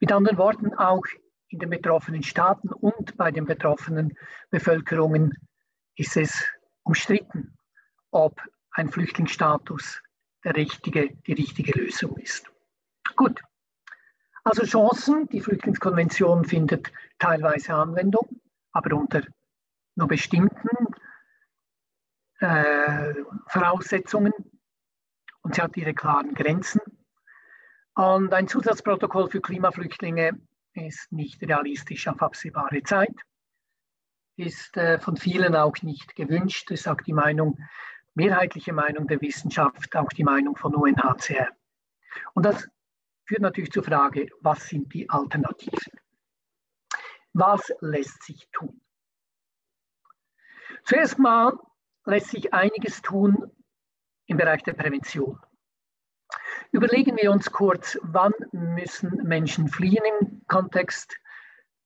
Mit 0.00 0.12
anderen 0.12 0.38
Worten, 0.38 0.74
auch 0.74 1.04
in 1.48 1.58
den 1.58 1.70
betroffenen 1.70 2.22
Staaten 2.22 2.68
und 2.68 3.16
bei 3.16 3.30
den 3.30 3.46
betroffenen 3.46 4.16
Bevölkerungen 4.50 5.32
ist 5.96 6.16
es 6.16 6.44
umstritten, 6.82 7.56
ob 8.10 8.40
ein 8.72 8.90
Flüchtlingsstatus 8.90 10.00
der 10.44 10.56
richtige, 10.56 11.16
die 11.26 11.32
richtige 11.32 11.72
Lösung 11.72 12.16
ist. 12.18 12.50
Gut, 13.16 13.42
also 14.44 14.64
Chancen, 14.64 15.26
die 15.28 15.40
Flüchtlingskonvention 15.40 16.44
findet 16.44 16.92
teilweise 17.18 17.74
Anwendung, 17.74 18.40
aber 18.72 18.96
unter 18.96 19.22
nur 19.98 20.08
bestimmten 20.08 20.86
äh, 22.38 23.14
Voraussetzungen 23.48 24.32
und 25.42 25.56
sie 25.56 25.60
hat 25.60 25.76
ihre 25.76 25.92
klaren 25.92 26.34
Grenzen. 26.34 26.80
Und 27.94 28.32
ein 28.32 28.46
Zusatzprotokoll 28.46 29.28
für 29.28 29.40
Klimaflüchtlinge 29.40 30.40
ist 30.72 31.10
nicht 31.10 31.42
realistisch 31.42 32.06
auf 32.06 32.22
absehbare 32.22 32.82
Zeit. 32.84 33.14
ist 34.36 34.76
äh, 34.76 35.00
von 35.00 35.16
vielen 35.16 35.56
auch 35.56 35.82
nicht 35.82 36.14
gewünscht. 36.14 36.70
Das 36.70 36.86
auch 36.86 37.00
die 37.00 37.12
Meinung, 37.12 37.58
mehrheitliche 38.14 38.72
Meinung 38.72 39.08
der 39.08 39.20
Wissenschaft, 39.20 39.96
auch 39.96 40.10
die 40.10 40.22
Meinung 40.22 40.54
von 40.54 40.76
UNHCR. 40.76 41.48
Und 42.34 42.46
das 42.46 42.68
führt 43.24 43.42
natürlich 43.42 43.72
zur 43.72 43.82
Frage, 43.82 44.28
was 44.40 44.68
sind 44.68 44.94
die 44.94 45.10
Alternativen? 45.10 45.92
Was 47.32 47.72
lässt 47.80 48.22
sich 48.22 48.48
tun? 48.52 48.80
Zuerst 50.84 51.18
mal 51.18 51.58
lässt 52.04 52.28
sich 52.28 52.52
einiges 52.54 53.02
tun 53.02 53.50
im 54.26 54.36
Bereich 54.36 54.62
der 54.62 54.74
Prävention. 54.74 55.38
Überlegen 56.72 57.16
wir 57.16 57.32
uns 57.32 57.50
kurz, 57.50 57.98
wann 58.02 58.32
müssen 58.52 59.22
Menschen 59.24 59.68
fliehen 59.68 60.04
im 60.20 60.42
Kontext 60.46 61.18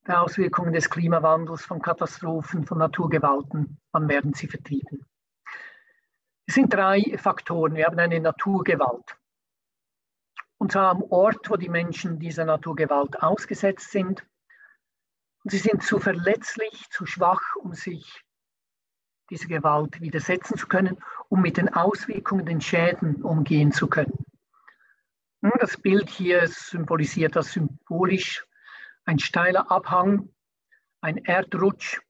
der 0.07 0.22
Auswirkungen 0.22 0.72
des 0.72 0.90
Klimawandels, 0.90 1.64
von 1.64 1.81
Katastrophen, 1.81 2.66
von 2.66 2.78
Naturgewalten, 2.78 3.78
wann 3.92 4.09
werden 4.09 4.35
sie 4.35 4.48
vertrieben? 4.48 5.07
Es 6.46 6.55
sind 6.55 6.74
drei 6.74 7.16
Faktoren. 7.18 7.76
Wir 7.76 7.87
haben 7.87 7.98
eine 7.98 8.18
Naturgewalt. 8.18 9.16
Und 10.59 10.72
zwar 10.72 10.90
am 10.90 11.02
Ort, 11.05 11.48
wo 11.48 11.57
die 11.57 11.68
Menschen 11.68 12.18
dieser 12.18 12.44
Naturgewalt 12.44 13.22
ausgesetzt 13.22 13.90
sind. 13.90 14.26
Und 15.44 15.50
sie 15.50 15.59
sind 15.59 15.83
zu 15.83 16.00
verletzlich, 16.00 16.88
zu 16.90 17.07
schwach, 17.07 17.57
um 17.57 17.74
sich 17.74 18.24
dieser 19.32 19.48
Gewalt 19.48 20.00
widersetzen 20.02 20.58
zu 20.58 20.68
können, 20.68 20.98
um 21.30 21.40
mit 21.40 21.56
den 21.56 21.70
Auswirkungen, 21.70 22.44
den 22.44 22.60
Schäden 22.60 23.22
umgehen 23.22 23.72
zu 23.72 23.88
können. 23.88 24.26
Das 25.58 25.78
Bild 25.78 26.10
hier 26.10 26.46
symbolisiert 26.46 27.34
das 27.34 27.52
symbolisch 27.52 28.46
ein 29.06 29.18
steiler 29.18 29.70
Abhang, 29.70 30.28
ein 31.00 31.16
Erdrutsch, 31.16 32.00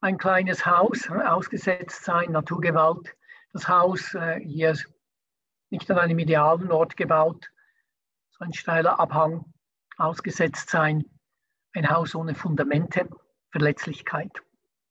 ein 0.00 0.16
kleines 0.16 0.64
Haus, 0.64 1.08
ausgesetzt 1.10 2.04
sein, 2.04 2.32
Naturgewalt. 2.32 3.14
Das 3.52 3.68
Haus 3.68 4.14
äh, 4.14 4.40
hier 4.40 4.76
nicht 5.70 5.90
an 5.90 5.98
einem 5.98 6.18
idealen 6.18 6.72
Ort 6.72 6.96
gebaut, 6.96 7.50
so 8.30 8.44
ein 8.44 8.54
steiler 8.54 8.98
Abhang, 8.98 9.52
ausgesetzt 9.98 10.70
sein, 10.70 11.04
ein 11.74 11.90
Haus 11.90 12.14
ohne 12.14 12.34
Fundamente, 12.34 13.06
Verletzlichkeit. 13.50 14.32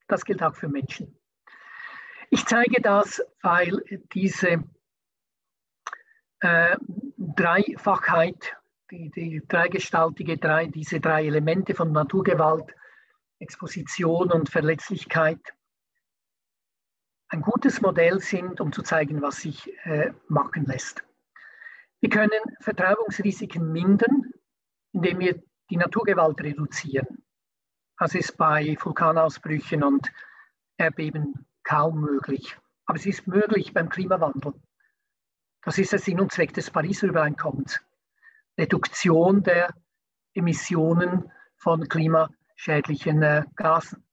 Das 0.07 0.23
gilt 0.23 0.43
auch 0.43 0.55
für 0.55 0.69
Menschen. 0.69 1.16
Ich 2.29 2.45
zeige 2.45 2.81
das, 2.81 3.21
weil 3.41 3.81
diese 4.13 4.63
äh, 6.41 6.77
Dreifachheit, 7.17 8.57
die, 8.91 9.09
die 9.09 9.41
dreigestaltige, 9.47 10.37
drei, 10.37 10.67
diese 10.67 10.99
drei 10.99 11.25
Elemente 11.25 11.73
von 11.73 11.91
Naturgewalt, 11.91 12.75
Exposition 13.39 14.31
und 14.31 14.49
Verletzlichkeit 14.49 15.39
ein 17.29 17.41
gutes 17.41 17.81
Modell 17.81 18.19
sind, 18.19 18.61
um 18.61 18.71
zu 18.71 18.81
zeigen, 18.81 19.21
was 19.21 19.41
sich 19.41 19.69
äh, 19.85 20.11
machen 20.27 20.65
lässt. 20.65 21.03
Wir 21.99 22.09
können 22.09 22.39
Vertreibungsrisiken 22.61 23.71
mindern, 23.71 24.31
indem 24.93 25.19
wir 25.19 25.43
die 25.69 25.77
Naturgewalt 25.77 26.39
reduzieren. 26.41 27.23
Das 27.97 28.15
ist 28.15 28.37
bei 28.37 28.77
Vulkanausbrüchen 28.79 29.83
und 29.83 30.11
Erdbeben 30.77 31.46
kaum 31.67 31.99
möglich. 31.99 32.57
Aber 32.85 32.97
es 32.97 33.05
ist 33.05 33.27
möglich 33.27 33.73
beim 33.73 33.89
Klimawandel. 33.89 34.53
Das 35.63 35.77
ist 35.77 35.91
der 35.91 35.99
Sinn 35.99 36.21
und 36.21 36.31
Zweck 36.31 36.53
des 36.53 36.71
Pariser 36.71 37.07
Übereinkommens. 37.07 37.81
Reduktion 38.57 39.43
der 39.43 39.73
Emissionen 40.33 41.29
von 41.57 41.89
klimaschädlichen 41.89 43.21
äh, 43.21 43.43
Gasen. 43.55 44.03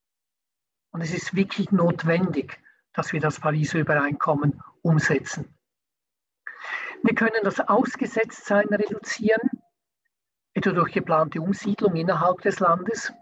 Und 0.91 1.03
es 1.03 1.15
ist 1.15 1.37
wirklich 1.37 1.71
notwendig, 1.71 2.61
dass 2.93 3.13
wir 3.13 3.21
das 3.21 3.39
Pariser 3.39 3.79
Übereinkommen 3.79 4.61
umsetzen. 4.83 5.57
Wir 7.05 7.15
können 7.15 7.45
das 7.45 7.61
Ausgesetztsein 7.61 8.67
reduzieren, 8.69 9.51
etwa 10.55 10.73
durch 10.73 10.93
geplante 10.93 11.41
Umsiedlung 11.41 11.95
innerhalb 11.95 12.41
des 12.41 12.59
Landes. 12.59 13.13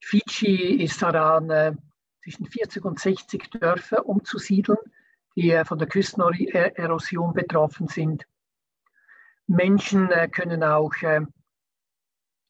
Fidschi 0.00 0.82
ist 0.82 1.00
daran, 1.00 1.48
äh, 1.50 1.74
zwischen 2.22 2.46
40 2.46 2.84
und 2.84 3.00
60 3.00 3.50
Dörfer 3.50 4.06
umzusiedeln 4.06 4.78
die 5.36 5.50
äh, 5.50 5.64
von 5.64 5.78
der 5.78 5.88
Küstenerosion 5.88 7.32
betroffen 7.32 7.88
sind. 7.88 8.26
Menschen 9.46 10.10
äh, 10.10 10.28
können 10.28 10.62
auch 10.62 10.94
äh, 11.02 11.22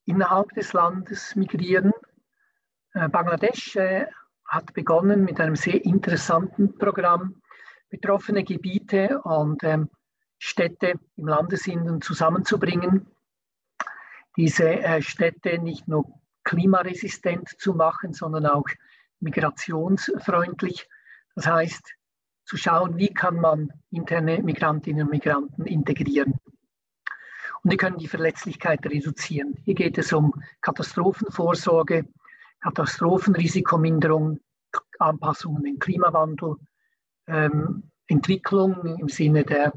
innerhalb 0.05 0.49
des 0.53 0.73
Landes 0.73 1.35
migrieren. 1.35 1.93
Bangladesch 2.93 3.75
hat 4.45 4.73
begonnen 4.75 5.23
mit 5.23 5.39
einem 5.39 5.55
sehr 5.55 5.83
interessanten 5.83 6.77
Programm, 6.77 7.41
betroffene 7.89 8.43
Gebiete 8.43 9.19
und 9.23 9.63
ähm, 9.63 9.89
Städte 10.37 10.99
im 11.15 11.27
Landesinneren 11.27 12.01
zusammenzubringen, 12.01 13.07
diese 14.37 15.01
Städte 15.01 15.57
nicht 15.57 15.87
nur 15.87 16.05
klimaresistent 16.43 17.49
zu 17.57 17.73
machen, 17.73 18.13
sondern 18.13 18.45
auch 18.45 18.67
migrationsfreundlich. 19.23 20.87
Das 21.35 21.47
heißt, 21.47 21.93
zu 22.45 22.57
schauen, 22.57 22.97
wie 22.97 23.13
kann 23.13 23.37
man 23.39 23.71
interne 23.89 24.41
Migrantinnen 24.41 25.03
und 25.03 25.11
Migranten 25.11 25.65
integrieren. 25.65 26.33
Und 27.63 27.71
wir 27.71 27.77
können 27.77 27.97
die 27.97 28.07
Verletzlichkeit 28.07 28.85
reduzieren. 28.85 29.55
Hier 29.63 29.73
geht 29.73 29.97
es 29.97 30.11
um 30.11 30.33
Katastrophenvorsorge, 30.61 32.05
Katastrophenrisikominderung, 32.61 34.39
Anpassungen 34.99 35.65
im 35.65 35.79
Klimawandel, 35.79 36.55
ähm, 37.27 37.89
Entwicklung 38.07 38.97
im 38.97 39.07
Sinne 39.07 39.45
der, 39.45 39.73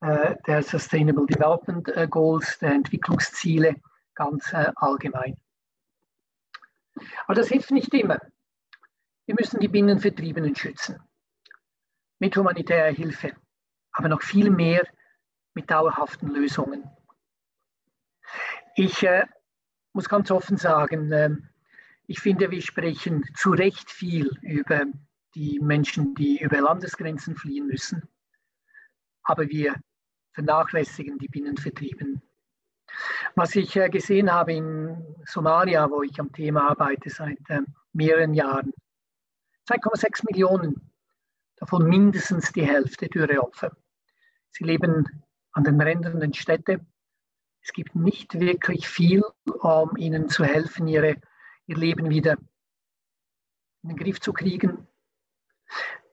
äh, 0.00 0.36
der 0.46 0.62
Sustainable 0.62 1.26
Development 1.26 1.86
äh, 1.88 2.08
Goals, 2.08 2.58
der 2.58 2.72
Entwicklungsziele 2.72 3.76
ganz 4.14 4.52
äh, 4.52 4.72
allgemein. 4.76 5.36
Aber 7.26 7.34
das 7.34 7.48
hilft 7.48 7.70
nicht 7.70 7.92
immer. 7.94 8.20
Wir 9.26 9.34
müssen 9.38 9.60
die 9.60 9.68
Binnenvertriebenen 9.68 10.54
schützen 10.56 11.00
mit 12.18 12.36
humanitärer 12.36 12.92
Hilfe, 12.92 13.34
aber 13.92 14.08
noch 14.08 14.22
viel 14.22 14.50
mehr 14.50 14.86
mit 15.54 15.70
dauerhaften 15.70 16.28
Lösungen. 16.28 16.88
Ich 18.74 19.02
äh, 19.02 19.26
muss 19.92 20.08
ganz 20.08 20.30
offen 20.30 20.56
sagen, 20.56 21.12
äh, 21.12 21.30
ich 22.06 22.20
finde, 22.20 22.50
wir 22.50 22.62
sprechen 22.62 23.24
zu 23.34 23.50
Recht 23.50 23.90
viel 23.90 24.30
über 24.42 24.86
die 25.34 25.60
Menschen, 25.60 26.14
die 26.14 26.40
über 26.40 26.60
Landesgrenzen 26.60 27.36
fliehen 27.36 27.66
müssen, 27.66 28.08
aber 29.22 29.48
wir 29.48 29.74
vernachlässigen 30.32 31.18
die 31.18 31.28
Binnenvertriebenen. 31.28 32.22
Was 33.34 33.56
ich 33.56 33.76
äh, 33.76 33.88
gesehen 33.88 34.32
habe 34.32 34.52
in 34.52 35.16
Somalia, 35.24 35.90
wo 35.90 36.02
ich 36.02 36.18
am 36.20 36.32
Thema 36.32 36.70
arbeite 36.70 37.10
seit 37.10 37.38
äh, 37.48 37.60
mehreren 37.92 38.34
Jahren, 38.34 38.72
2,6 39.68 40.24
Millionen, 40.30 40.92
davon 41.56 41.88
mindestens 41.88 42.52
die 42.52 42.66
Hälfte 42.66 43.08
Dürreopfer. 43.08 43.76
Sie 44.50 44.64
leben 44.64 45.06
an 45.52 45.64
den 45.64 45.80
Rändern 45.80 46.20
der 46.20 46.32
Städte. 46.32 46.80
Es 47.62 47.72
gibt 47.72 47.94
nicht 47.94 48.38
wirklich 48.38 48.88
viel, 48.88 49.22
um 49.60 49.96
ihnen 49.96 50.28
zu 50.28 50.44
helfen, 50.44 50.88
ihre, 50.88 51.16
ihr 51.66 51.76
Leben 51.76 52.10
wieder 52.10 52.36
in 53.82 53.90
den 53.90 53.96
Griff 53.96 54.20
zu 54.20 54.32
kriegen. 54.32 54.86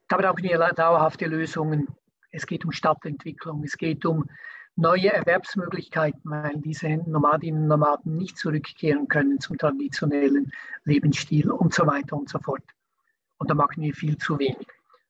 Da 0.08 0.16
brauchen 0.16 0.42
wir 0.42 0.58
dauerhafte 0.72 1.26
Lösungen. 1.26 1.88
Es 2.30 2.46
geht 2.46 2.64
um 2.64 2.72
Stadtentwicklung, 2.72 3.64
es 3.64 3.76
geht 3.76 4.04
um 4.04 4.28
neue 4.76 5.12
Erwerbsmöglichkeiten, 5.12 6.30
weil 6.30 6.58
diese 6.58 6.88
Nomadinnen 6.88 7.62
und 7.62 7.68
Nomaden 7.68 8.16
nicht 8.16 8.38
zurückkehren 8.38 9.08
können 9.08 9.40
zum 9.40 9.58
traditionellen 9.58 10.52
Lebensstil 10.84 11.50
und 11.50 11.74
so 11.74 11.86
weiter 11.86 12.16
und 12.16 12.28
so 12.28 12.38
fort. 12.38 12.62
Und 13.38 13.50
da 13.50 13.54
machen 13.54 13.82
wir 13.82 13.94
viel 13.94 14.16
zu 14.18 14.38
wenig. 14.38 14.66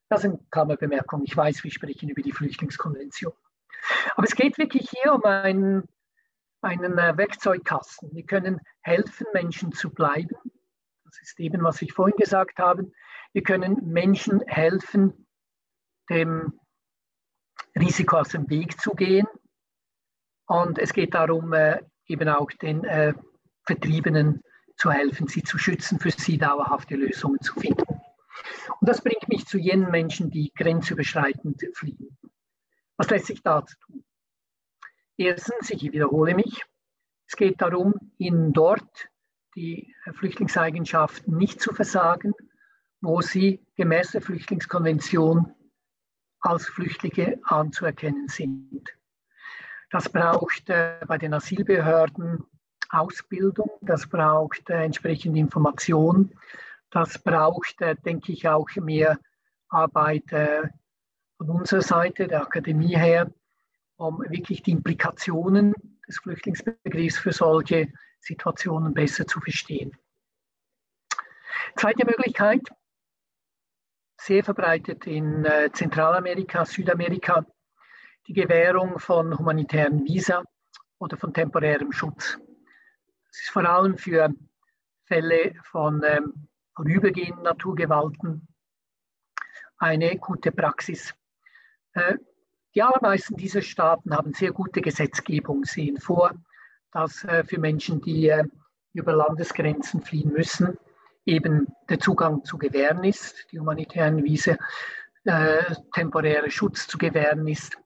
Das 0.09 0.23
sind 0.23 0.51
Klammerbemerkungen. 0.51 1.25
Ich 1.25 1.37
weiß, 1.37 1.63
wir 1.63 1.71
sprechen 1.71 2.09
über 2.09 2.23
die 2.23 2.33
Flüchtlingskonvention. 2.33 3.33
Aber 4.17 4.27
es 4.27 4.35
geht 4.35 4.59
wirklich 4.59 4.91
hier 4.91 5.15
um 5.15 5.25
einen, 5.25 5.89
einen 6.63 6.99
äh, 6.99 7.17
Werkzeugkasten. 7.17 8.11
Wir 8.13 8.25
können 8.25 8.61
helfen, 8.83 9.27
Menschen 9.33 9.73
zu 9.73 9.91
bleiben. 9.91 10.37
Das 11.05 11.21
ist 11.23 11.39
eben, 11.41 11.63
was 11.63 11.81
ich 11.83 11.93
vorhin 11.93 12.17
gesagt 12.17 12.59
habe. 12.59 12.91
Wir 13.33 13.43
können 13.43 13.79
Menschen 13.83 14.41
helfen, 14.47 15.27
dem 16.09 16.59
Risiko 17.79 18.19
aus 18.19 18.31
dem 18.31 18.49
Weg 18.51 18.81
zu 18.81 18.95
gehen. 18.95 19.27
Und 20.51 20.81
es 20.81 20.93
geht 20.93 21.15
darum, 21.15 21.53
äh, 21.53 21.81
eben 22.07 22.29
auch 22.29 22.51
den 22.51 22.83
äh, 22.83 23.15
Vertriebenen 23.67 24.43
zu 24.77 24.91
helfen, 24.91 25.29
sie 25.29 25.45
zu 25.45 25.59
schützen, 25.59 26.01
für 26.01 26.11
sie 26.11 26.39
dauerhafte 26.39 26.97
Lösungen 26.97 27.41
zu 27.41 27.55
finden. 27.55 28.01
Und 28.81 28.89
das 28.89 29.01
bringt 29.01 29.29
mich 29.29 29.47
zu 29.47 29.59
jenen 29.59 29.93
Menschen, 29.93 30.29
die 30.29 30.51
grenzüberschreitend 30.53 31.63
fliehen. 31.75 32.19
Was 32.97 33.11
lässt 33.11 33.27
sich 33.27 33.45
dazu 33.45 33.77
tun? 33.87 34.05
Erstens, 35.17 35.71
ich 35.71 35.83
wiederhole 35.85 36.35
mich, 36.35 36.65
es 37.29 37.37
geht 37.37 37.61
darum, 37.61 37.95
ihnen 38.19 38.53
dort 38.53 39.09
die 39.55 39.95
Flüchtlingseigenschaft 40.15 41.29
nicht 41.29 41.61
zu 41.61 41.73
versagen, 41.73 42.33
wo 43.01 43.21
sie 43.21 43.65
gemäß 43.77 44.11
der 44.11 44.23
Flüchtlingskonvention 44.23 45.55
als 46.41 46.67
Flüchtlinge 46.67 47.39
anzuerkennen 47.45 48.27
sind. 48.27 49.00
Das 49.91 50.09
braucht 50.09 50.67
bei 50.67 51.19
den 51.19 51.35
Asylbehörden 51.35 52.45
Ausbildung, 52.91 53.71
das 53.83 54.09
braucht 54.09 54.69
entsprechende 54.69 55.39
Information, 55.39 56.33
das 56.91 57.19
braucht, 57.19 57.77
denke 58.05 58.33
ich, 58.33 58.49
auch 58.49 58.69
mehr 58.77 59.19
Arbeit 59.69 60.33
äh, 60.33 60.69
von 61.39 61.51
unserer 61.51 61.83
Seite, 61.83 62.27
der 62.27 62.43
Akademie 62.43 62.97
her, 62.97 63.33
um 63.97 64.21
wirklich 64.29 64.63
die 64.63 64.73
Implikationen 64.73 65.73
des 66.07 66.19
Flüchtlingsbegriffs 66.19 67.19
für 67.19 67.33
solche 67.33 67.93
Situationen 68.19 68.93
besser 68.93 69.27
zu 69.27 69.41
verstehen. 69.41 69.97
Zweite 71.77 72.05
Möglichkeit, 72.05 72.69
sehr 74.21 74.43
verbreitet 74.43 75.07
in 75.07 75.45
äh, 75.45 75.71
Zentralamerika, 75.73 76.65
Südamerika, 76.65 77.47
die 78.27 78.33
Gewährung 78.33 78.99
von 78.99 79.39
humanitären 79.39 80.05
Visa 80.05 80.43
oder 80.99 81.17
von 81.17 81.33
temporärem 81.33 81.93
Schutz. 81.93 82.39
Das 83.29 83.41
ist 83.41 83.51
vor 83.51 83.65
allem 83.65 83.97
für 83.97 84.33
Fälle 85.07 85.55
von 85.65 86.03
ähm, 86.05 86.49
vorübergehenden 86.75 87.43
Naturgewalten 87.43 88.49
eine 89.79 90.17
gute 90.19 90.53
Praxis. 90.53 91.15
Äh, 91.95 92.17
die 92.75 92.83
allermeisten 92.83 93.37
dieser 93.37 93.63
Staaten 93.63 94.15
haben 94.15 94.33
sehr 94.33 94.53
gute 94.53 94.81
Gesetzgebung, 94.81 95.65
sehen 95.65 95.99
vor, 95.99 96.33
dass 96.93 97.25
äh, 97.25 97.43
für 97.45 97.59
Menschen, 97.59 98.01
die 98.01 98.29
äh, 98.29 98.45
über 98.93 99.13
Landesgrenzen 99.13 100.03
fliehen 100.03 100.33
müssen, 100.33 100.79
eben 101.25 101.67
der 101.89 101.99
Zugang 101.99 102.45
zu 102.45 102.59
gewähren 102.59 103.05
ist, 103.05 103.47
die 103.51 103.59
humanitären 103.59 104.23
Wiese, 104.25 104.59
äh, 105.25 105.75
temporärer 105.95 106.51
Schutz 106.51 106.87
zu 106.87 106.99
gewähren 106.99 107.47
ist. 107.47 107.77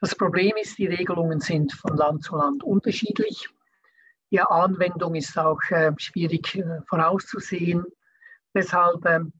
Das 0.00 0.14
Problem 0.14 0.52
ist, 0.56 0.78
die 0.78 0.86
Regelungen 0.86 1.40
sind 1.40 1.72
von 1.72 1.96
Land 1.96 2.22
zu 2.22 2.36
Land 2.36 2.62
unterschiedlich. 2.62 3.48
Die 4.30 4.40
Anwendung 4.40 5.16
ist 5.16 5.36
auch 5.36 5.60
äh, 5.70 5.92
schwierig 5.96 6.54
äh, 6.54 6.82
vorauszusehen. 6.86 7.84
Deshalb 8.54 9.04
ähm, 9.06 9.32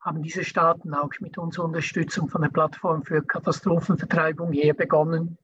haben 0.00 0.22
diese 0.22 0.44
Staaten 0.44 0.94
auch 0.94 1.10
mit 1.18 1.36
unserer 1.36 1.64
Unterstützung 1.64 2.28
von 2.28 2.42
der 2.42 2.50
Plattform 2.50 3.02
für 3.02 3.22
Katastrophenvertreibung 3.22 4.52
her 4.52 4.74
begonnen, 4.74 5.36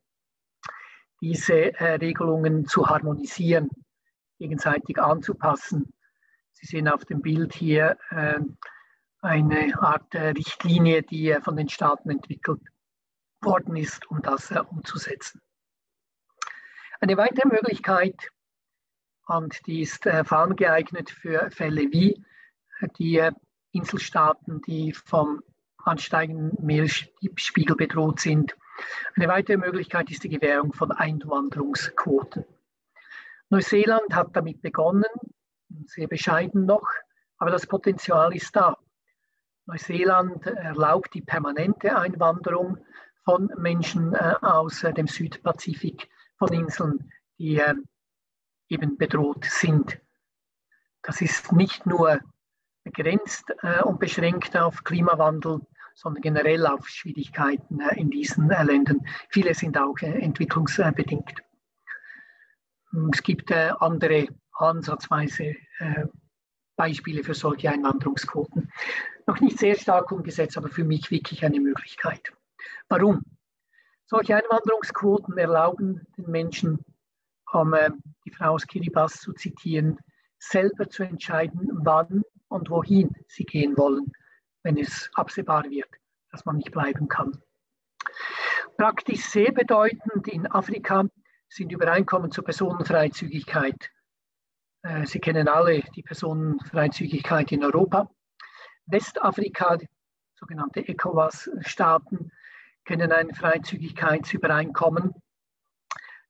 diese 1.20 1.74
äh, 1.74 1.94
Regelungen 1.94 2.66
zu 2.66 2.86
harmonisieren, 2.86 3.70
gegenseitig 4.38 5.00
anzupassen. 5.00 5.92
Sie 6.52 6.66
sehen 6.66 6.86
auf 6.86 7.04
dem 7.06 7.22
Bild 7.22 7.54
hier 7.54 7.96
äh, 8.10 8.38
eine 9.20 9.82
Art 9.82 10.14
äh, 10.14 10.28
Richtlinie, 10.28 11.02
die 11.02 11.30
äh, 11.30 11.40
von 11.40 11.56
den 11.56 11.68
Staaten 11.68 12.10
entwickelt 12.10 12.60
worden 13.44 13.76
ist, 13.76 14.06
um 14.10 14.22
das 14.22 14.50
äh, 14.50 14.60
umzusetzen. 14.60 15.40
Eine 17.00 17.16
weitere 17.16 17.48
Möglichkeit, 17.48 18.30
und 19.26 19.66
die 19.66 19.82
ist 19.82 20.06
äh, 20.06 20.24
vor 20.24 20.38
allem 20.38 20.56
geeignet 20.56 21.10
für 21.10 21.50
Fälle 21.50 21.92
wie 21.92 22.22
die 22.98 23.30
Inselstaaten, 23.72 24.60
die 24.62 24.92
vom 24.92 25.42
ansteigenden 25.78 26.64
Meeresspiegel 26.64 27.76
bedroht 27.76 28.20
sind. 28.20 28.56
Eine 29.16 29.28
weitere 29.28 29.56
Möglichkeit 29.56 30.10
ist 30.10 30.24
die 30.24 30.28
Gewährung 30.28 30.72
von 30.72 30.92
Einwanderungsquoten. 30.92 32.44
Neuseeland 33.50 34.14
hat 34.14 34.34
damit 34.34 34.62
begonnen, 34.62 35.04
sehr 35.86 36.08
bescheiden 36.08 36.66
noch, 36.66 36.88
aber 37.38 37.50
das 37.50 37.66
Potenzial 37.66 38.34
ist 38.34 38.54
da. 38.56 38.76
Neuseeland 39.66 40.46
erlaubt 40.46 41.14
die 41.14 41.22
permanente 41.22 41.96
Einwanderung 41.96 42.78
von 43.24 43.50
Menschen 43.56 44.14
äh, 44.14 44.34
aus 44.42 44.84
äh, 44.84 44.92
dem 44.92 45.06
Südpazifik, 45.06 46.08
von 46.38 46.52
Inseln, 46.52 47.10
die 47.38 47.58
äh, 47.58 47.74
eben 48.68 48.96
bedroht 48.96 49.44
sind. 49.44 49.98
Das 51.02 51.20
ist 51.20 51.52
nicht 51.52 51.86
nur 51.86 52.20
begrenzt 52.82 53.44
und 53.84 53.98
beschränkt 53.98 54.56
auf 54.56 54.84
Klimawandel, 54.84 55.60
sondern 55.94 56.22
generell 56.22 56.66
auf 56.66 56.88
Schwierigkeiten 56.88 57.80
in 57.94 58.10
diesen 58.10 58.48
Ländern. 58.48 59.06
Viele 59.30 59.54
sind 59.54 59.78
auch 59.78 59.96
entwicklungsbedingt. 59.98 61.34
Es 63.12 63.22
gibt 63.22 63.52
andere 63.52 64.28
ansatzweise 64.52 65.54
Beispiele 66.76 67.22
für 67.22 67.34
solche 67.34 67.70
Einwanderungsquoten. 67.70 68.70
Noch 69.26 69.40
nicht 69.40 69.58
sehr 69.58 69.76
stark 69.76 70.10
umgesetzt, 70.10 70.56
aber 70.56 70.68
für 70.68 70.84
mich 70.84 71.10
wirklich 71.10 71.44
eine 71.44 71.60
Möglichkeit. 71.60 72.32
Warum? 72.88 73.22
Solche 74.06 74.36
Einwanderungsquoten 74.36 75.36
erlauben 75.38 76.06
den 76.16 76.30
Menschen, 76.30 76.84
um 77.52 77.72
äh, 77.74 77.90
die 78.24 78.30
Frau 78.30 78.52
aus 78.52 78.66
Kiribati 78.66 79.18
zu 79.18 79.32
zitieren, 79.32 79.98
selber 80.38 80.88
zu 80.88 81.02
entscheiden, 81.02 81.70
wann 81.72 82.22
und 82.48 82.70
wohin 82.70 83.14
sie 83.28 83.44
gehen 83.44 83.76
wollen, 83.76 84.12
wenn 84.62 84.76
es 84.76 85.10
absehbar 85.14 85.64
wird, 85.70 85.88
dass 86.30 86.44
man 86.44 86.56
nicht 86.56 86.70
bleiben 86.70 87.08
kann. 87.08 87.40
Praktisch 88.76 89.24
sehr 89.24 89.52
bedeutend 89.52 90.28
in 90.28 90.46
Afrika 90.50 91.04
sind 91.48 91.72
Übereinkommen 91.72 92.30
zur 92.30 92.44
Personenfreizügigkeit. 92.44 93.90
Äh, 94.82 95.06
sie 95.06 95.20
kennen 95.20 95.48
alle 95.48 95.82
die 95.94 96.02
Personenfreizügigkeit 96.02 97.52
in 97.52 97.64
Europa. 97.64 98.10
Westafrika, 98.86 99.78
sogenannte 100.34 100.86
ECOWAS-Staaten, 100.86 102.30
kennen 102.84 103.12
ein 103.12 103.34
Freizügigkeitsübereinkommen, 103.34 105.14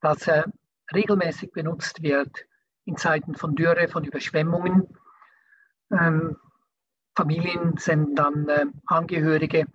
das 0.00 0.26
äh, 0.28 0.44
regelmäßig 0.92 1.52
benutzt 1.52 2.02
wird 2.02 2.46
in 2.84 2.96
Zeiten 2.96 3.34
von 3.34 3.54
Dürre, 3.54 3.88
von 3.88 4.04
Überschwemmungen. 4.04 4.86
Ähm, 5.90 6.36
Familien 7.16 7.76
senden 7.76 8.14
dann 8.14 8.48
äh, 8.48 8.66
Angehörige 8.86 9.66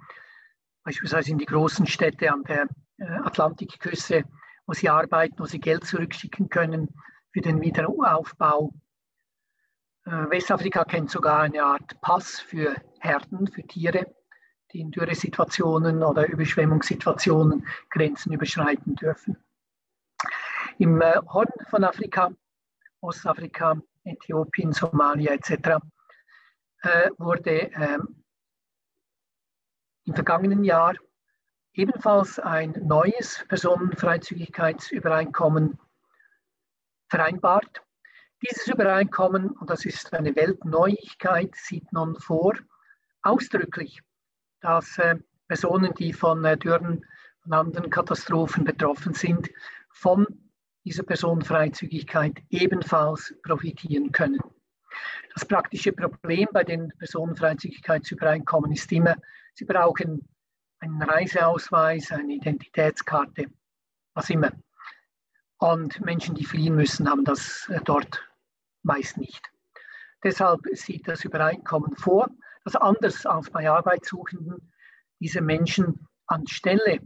beispielsweise 0.83 1.31
in 1.31 1.37
die 1.37 1.45
großen 1.45 1.87
Städte 1.87 2.31
an 2.31 2.43
der 2.43 2.67
äh, 2.97 3.05
Atlantikküste, 3.23 4.23
wo 4.65 4.73
sie 4.73 4.89
arbeiten, 4.89 5.39
wo 5.39 5.45
sie 5.45 5.59
Geld 5.59 5.85
zurückschicken 5.85 6.49
können 6.49 6.89
für 7.31 7.41
den 7.41 7.61
Wiederaufbau. 7.61 8.73
Äh, 10.05 10.11
Westafrika 10.29 10.83
kennt 10.83 11.09
sogar 11.09 11.41
eine 11.41 11.63
Art 11.63 11.99
Pass 12.01 12.39
für 12.39 12.75
Herden, 12.99 13.47
für 13.47 13.63
Tiere 13.63 14.13
die 14.71 14.82
in 14.82 14.91
Dürresituationen 14.91 16.03
oder 16.03 16.27
Überschwemmungssituationen 16.27 17.65
Grenzen 17.89 18.34
überschreiten 18.34 18.93
dürfen. 18.95 19.36
Im 20.77 21.01
äh, 21.01 21.19
Horn 21.27 21.49
von 21.69 21.84
Afrika, 21.84 22.32
Ostafrika, 23.01 23.82
Äthiopien, 24.03 24.71
Somalia 24.73 25.32
etc. 25.34 25.79
Äh, 26.82 27.10
wurde 27.17 27.71
ähm, 27.73 28.23
im 30.05 30.13
vergangenen 30.13 30.63
Jahr 30.63 30.93
ebenfalls 31.73 32.39
ein 32.39 32.71
neues 32.84 33.43
Personenfreizügigkeitsübereinkommen 33.47 35.79
vereinbart. 37.10 37.82
Dieses 38.41 38.67
Übereinkommen, 38.67 39.51
und 39.51 39.69
das 39.69 39.86
ist 39.86 40.12
eine 40.13 40.36
Weltneuigkeit, 40.36 41.53
sieht 41.55 41.91
nun 41.91 42.15
vor, 42.15 42.53
ausdrücklich 43.21 44.01
dass 44.62 44.98
äh, 44.98 45.15
Personen, 45.47 45.93
die 45.95 46.14
von 46.14 46.43
äh, 46.45 46.57
Dürren 46.57 47.05
und 47.45 47.53
anderen 47.53 47.89
Katastrophen 47.89 48.64
betroffen 48.64 49.14
sind, 49.14 49.49
von 49.91 50.26
dieser 50.86 51.03
Personenfreizügigkeit 51.03 52.41
ebenfalls 52.49 53.34
profitieren 53.43 54.12
können. 54.12 54.39
Das 55.34 55.45
praktische 55.45 55.91
Problem 55.91 56.47
bei 56.51 56.64
den 56.64 56.91
Personenfreizügigkeitsübereinkommen 56.97 58.72
ist 58.72 58.91
immer, 58.91 59.16
sie 59.53 59.66
brauchen 59.66 60.28
einen 60.80 61.01
Reiseausweis, 61.01 62.12
eine 62.12 62.34
Identitätskarte, 62.34 63.45
was 64.14 64.30
immer. 64.30 64.51
Und 65.57 65.99
Menschen, 66.01 66.36
die 66.36 66.45
fliehen 66.45 66.76
müssen, 66.76 67.10
haben 67.10 67.26
das 67.26 67.68
äh, 67.70 67.82
dort 67.84 68.26
meist 68.82 69.18
nicht. 69.18 69.51
Deshalb 70.24 70.62
sieht 70.74 71.07
das 71.07 71.26
Übereinkommen 71.26 71.95
vor, 71.95 72.30
dass 72.70 72.82
anders 72.82 73.26
als 73.26 73.49
bei 73.49 73.67
Arbeitssuchenden 73.67 74.72
diese 75.20 75.41
Menschen 75.41 76.07
anstelle 76.28 76.99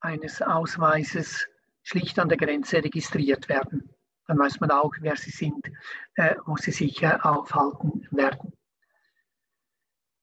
eines 0.00 0.40
Ausweises 0.40 1.48
schlicht 1.82 2.18
an 2.20 2.28
der 2.28 2.38
Grenze 2.38 2.76
registriert 2.76 3.48
werden. 3.48 3.92
Dann 4.28 4.38
weiß 4.38 4.60
man 4.60 4.70
auch, 4.70 4.92
wer 5.00 5.16
sie 5.16 5.30
sind, 5.30 5.66
äh, 6.14 6.36
wo 6.46 6.56
sie 6.56 6.70
sich 6.70 7.02
äh, 7.02 7.18
aufhalten 7.22 8.06
werden. 8.12 8.52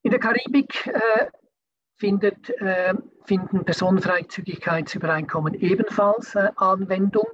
In 0.04 0.12
der 0.12 0.22
Karibik 0.22 0.88
äh, 0.88 1.28
findet, 1.98 2.50
äh, 2.62 2.94
finden 3.26 3.66
Personenfreizügigkeitsübereinkommen 3.66 5.54
ebenfalls 5.56 6.34
äh, 6.36 6.50
Anwendung. 6.56 7.28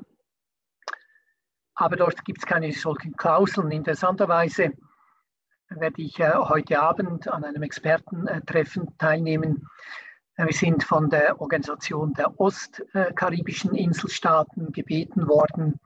aber 1.76 1.98
dort 1.98 2.26
gibt 2.26 2.40
es 2.40 2.48
keine 2.48 2.72
solchen 2.72 3.16
Klauseln. 3.16 3.72
Interessanterweise 3.72 4.74
werde 5.80 6.02
ich 6.02 6.20
äh, 6.20 6.34
heute 6.34 6.82
Abend 6.82 7.28
an 7.28 7.44
einem 7.44 7.62
Expertentreffen 7.64 8.98
teilnehmen. 8.98 9.68
Äh, 10.36 10.46
wir 10.46 10.54
sind 10.54 10.84
von 10.84 11.10
der 11.10 11.42
Organisation 11.42 12.14
der 12.14 12.40
ostkaribischen 12.40 13.76
Inselstaaten 13.76 14.72
gebeten 14.72 15.28
worden, 15.28 15.80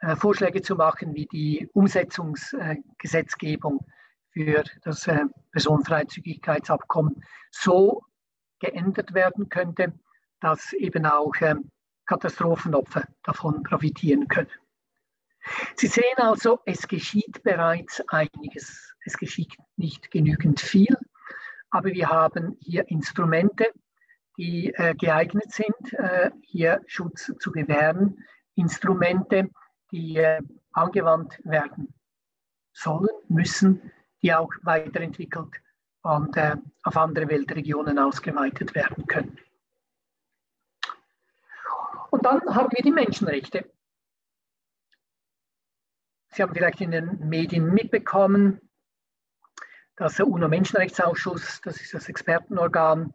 äh, 0.00 0.16
Vorschläge 0.16 0.60
zu 0.62 0.74
machen, 0.76 1.14
wie 1.14 1.26
die 1.26 1.68
Umsetzungsgesetzgebung 1.72 3.86
für 4.32 4.64
das 4.82 5.08
Personenfreizügigkeitsabkommen 5.52 7.24
so 7.50 8.02
geändert 8.60 9.14
werden 9.14 9.48
könnte, 9.48 9.94
dass 10.40 10.74
eben 10.74 11.06
auch 11.06 11.32
Katastrophenopfer 12.06 13.04
davon 13.24 13.62
profitieren 13.62 14.28
können. 14.28 14.50
Sie 15.76 15.86
sehen 15.86 16.16
also, 16.16 16.60
es 16.64 16.86
geschieht 16.88 17.42
bereits 17.42 18.02
einiges. 18.08 18.94
Es 19.04 19.16
geschieht 19.16 19.56
nicht 19.76 20.10
genügend 20.10 20.60
viel, 20.60 20.96
aber 21.70 21.90
wir 21.90 22.08
haben 22.08 22.56
hier 22.60 22.88
Instrumente, 22.88 23.72
die 24.36 24.72
äh, 24.74 24.94
geeignet 24.94 25.50
sind, 25.50 25.92
äh, 25.94 26.30
hier 26.42 26.82
Schutz 26.86 27.32
zu 27.38 27.50
gewähren, 27.50 28.24
Instrumente, 28.54 29.50
die 29.90 30.16
äh, 30.16 30.40
angewandt 30.72 31.40
werden 31.44 31.94
sollen, 32.72 33.08
müssen, 33.28 33.90
die 34.22 34.34
auch 34.34 34.52
weiterentwickelt 34.62 35.54
und 36.02 36.36
äh, 36.36 36.56
auf 36.82 36.96
andere 36.96 37.28
Weltregionen 37.28 37.98
ausgeweitet 37.98 38.74
werden 38.74 39.06
können. 39.06 39.38
Und 42.10 42.24
dann 42.24 42.40
haben 42.54 42.70
wir 42.72 42.82
die 42.82 42.90
Menschenrechte. 42.90 43.70
Sie 46.38 46.44
haben 46.44 46.54
vielleicht 46.54 46.80
in 46.80 46.92
den 46.92 47.28
Medien 47.28 47.74
mitbekommen, 47.74 48.60
dass 49.96 50.18
der 50.18 50.28
UNO-Menschenrechtsausschuss, 50.28 51.60
das 51.64 51.80
ist 51.80 51.94
das 51.94 52.08
Expertenorgan, 52.08 53.12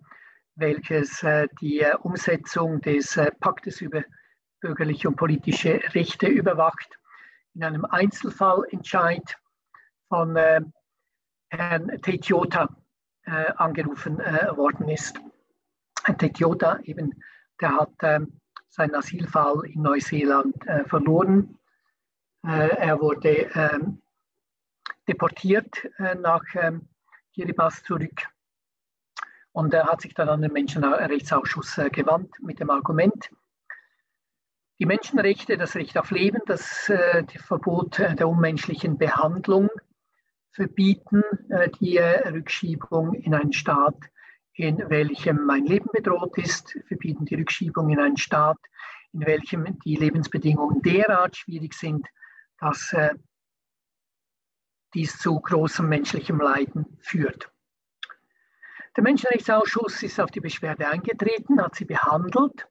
welches 0.55 1.24
äh, 1.24 1.47
die 1.61 1.80
äh, 1.80 1.95
Umsetzung 1.95 2.82
des 2.82 3.15
äh, 3.15 3.32
Paktes 3.39 3.80
über 3.80 4.03
bürgerliche 4.59 5.07
und 5.07 5.15
politische 5.15 5.80
Rechte 5.93 6.28
überwacht, 6.28 6.99
in 7.53 7.63
einem 7.63 7.86
Einzelfallentscheid 7.86 9.38
von 10.09 10.36
Herrn 11.49 12.01
Teitiota 12.01 12.76
angerufen 13.55 14.17
worden 14.17 14.89
ist. 14.89 15.17
Herr 16.03 16.17
Teitiota 16.17 16.80
eben, 16.84 17.24
der 17.61 17.78
hat 17.78 18.28
seinen 18.67 18.95
Asylfall 18.95 19.65
in 19.65 19.82
Neuseeland 19.82 20.55
verloren 20.88 21.57
er 22.44 23.00
wurde 23.00 23.50
ähm, 23.56 24.02
deportiert 25.08 25.86
äh, 25.98 26.16
nach 26.16 26.44
ähm, 26.56 26.88
Kiribati 27.34 27.84
zurück. 27.84 28.28
Und 29.52 29.74
er 29.74 29.86
hat 29.86 30.02
sich 30.02 30.14
dann 30.14 30.30
an 30.30 30.41
den 30.41 30.52
Menschenrechtsausschuss 30.52 31.78
äh, 31.78 31.89
gewandt 31.89 32.36
mit 32.41 32.60
dem 32.60 32.70
Argument, 32.70 33.30
die 34.80 34.88
Menschenrechte, 34.88 35.58
das 35.58 35.76
Recht 35.76 35.98
auf 35.98 36.10
Leben, 36.10 36.41
das 36.48 36.91
Verbot 37.46 38.00
der 38.00 38.28
unmenschlichen 38.28 38.98
Behandlung 38.98 39.70
verbieten 40.52 41.24
die 41.80 42.00
Rückschiebung 42.00 43.14
in 43.14 43.36
einen 43.36 43.54
Staat, 43.54 43.96
in 44.56 44.89
welchem 44.89 45.46
mein 45.46 45.68
Leben 45.68 45.89
bedroht 45.94 46.38
ist, 46.38 46.78
verbieten 46.88 47.24
die 47.26 47.36
Rückschiebung 47.36 47.91
in 47.91 48.00
einen 48.00 48.18
Staat, 48.18 48.58
in 49.14 49.26
welchem 49.26 49.80
die 49.86 49.96
Lebensbedingungen 49.96 50.82
derart 50.82 51.38
schwierig 51.38 51.76
sind, 51.76 52.08
dass 52.60 52.93
äh, 52.93 53.16
dies 54.93 55.18
zu 55.18 55.39
großem 55.39 55.88
menschlichem 55.88 56.39
Leiden 56.39 56.97
führt. 57.01 57.51
Der 58.95 59.04
Menschenrechtsausschuss 59.04 60.04
ist 60.04 60.20
auf 60.20 60.30
die 60.30 60.39
Beschwerde 60.39 60.88
eingetreten, 60.88 61.62
hat 61.62 61.76
sie 61.76 61.86
behandelt 61.86 62.68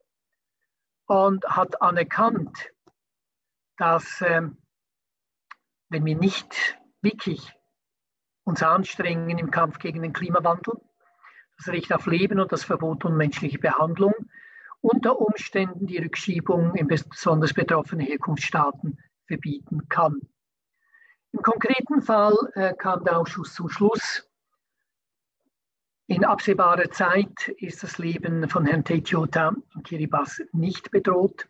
und 1.07 1.45
hat 1.45 1.83
anerkannt, 1.83 2.71
dass 3.77 4.21
äh, 4.21 4.43
wenn 5.89 6.05
wir 6.05 6.17
nicht 6.17 6.79
wirklich 7.01 7.53
uns 8.45 8.63
anstrengen 8.63 9.39
im 9.39 9.51
Kampf 9.51 9.79
gegen 9.79 10.03
den 10.03 10.13
Klimawandel, 10.13 10.75
das 11.59 11.69
Recht 11.69 11.93
auf 11.93 12.07
Leben 12.07 12.41
und 12.41 12.53
das 12.53 12.65
Verbot 12.65 13.05
unmenschlicher 13.05 13.59
Behandlung 13.59 14.15
unter 14.81 15.19
Umständen 15.21 15.87
die 15.87 15.99
Rückschiebung 15.99 16.75
in 16.75 16.89
besonders 16.89 17.55
betroffene 17.55 18.05
Herkunftsstaaten 18.05 18.99
verbieten 19.33 19.89
kann. 19.89 20.21
Im 21.33 21.41
konkreten 21.41 22.03
Fall 22.03 22.37
äh, 22.55 22.75
kam 22.75 23.03
der 23.05 23.19
Ausschuss 23.19 23.55
zum 23.55 23.71
Schluss, 23.71 24.29
in 26.07 26.27
absehbarer 26.27 26.91
Zeit 26.91 27.49
ist 27.57 27.83
das 27.83 27.97
Leben 27.97 28.47
von 28.51 28.67
Herrn 28.67 28.85
Teitiota 28.85 29.55
in 29.75 29.83
Kiribati 29.83 30.45
nicht 30.53 30.91
bedroht 30.91 31.49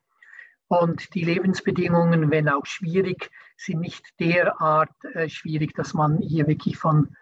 und 0.69 1.13
die 1.15 1.25
Lebensbedingungen, 1.25 2.31
wenn 2.31 2.49
auch 2.49 2.65
schwierig, 2.65 3.29
sind 3.57 3.81
nicht 3.81 4.05
derart 4.21 4.95
äh, 5.15 5.29
schwierig, 5.29 5.75
dass 5.75 5.95
man 5.95 6.19
hier 6.19 6.47
wirklich 6.47 6.79
von 6.79 7.17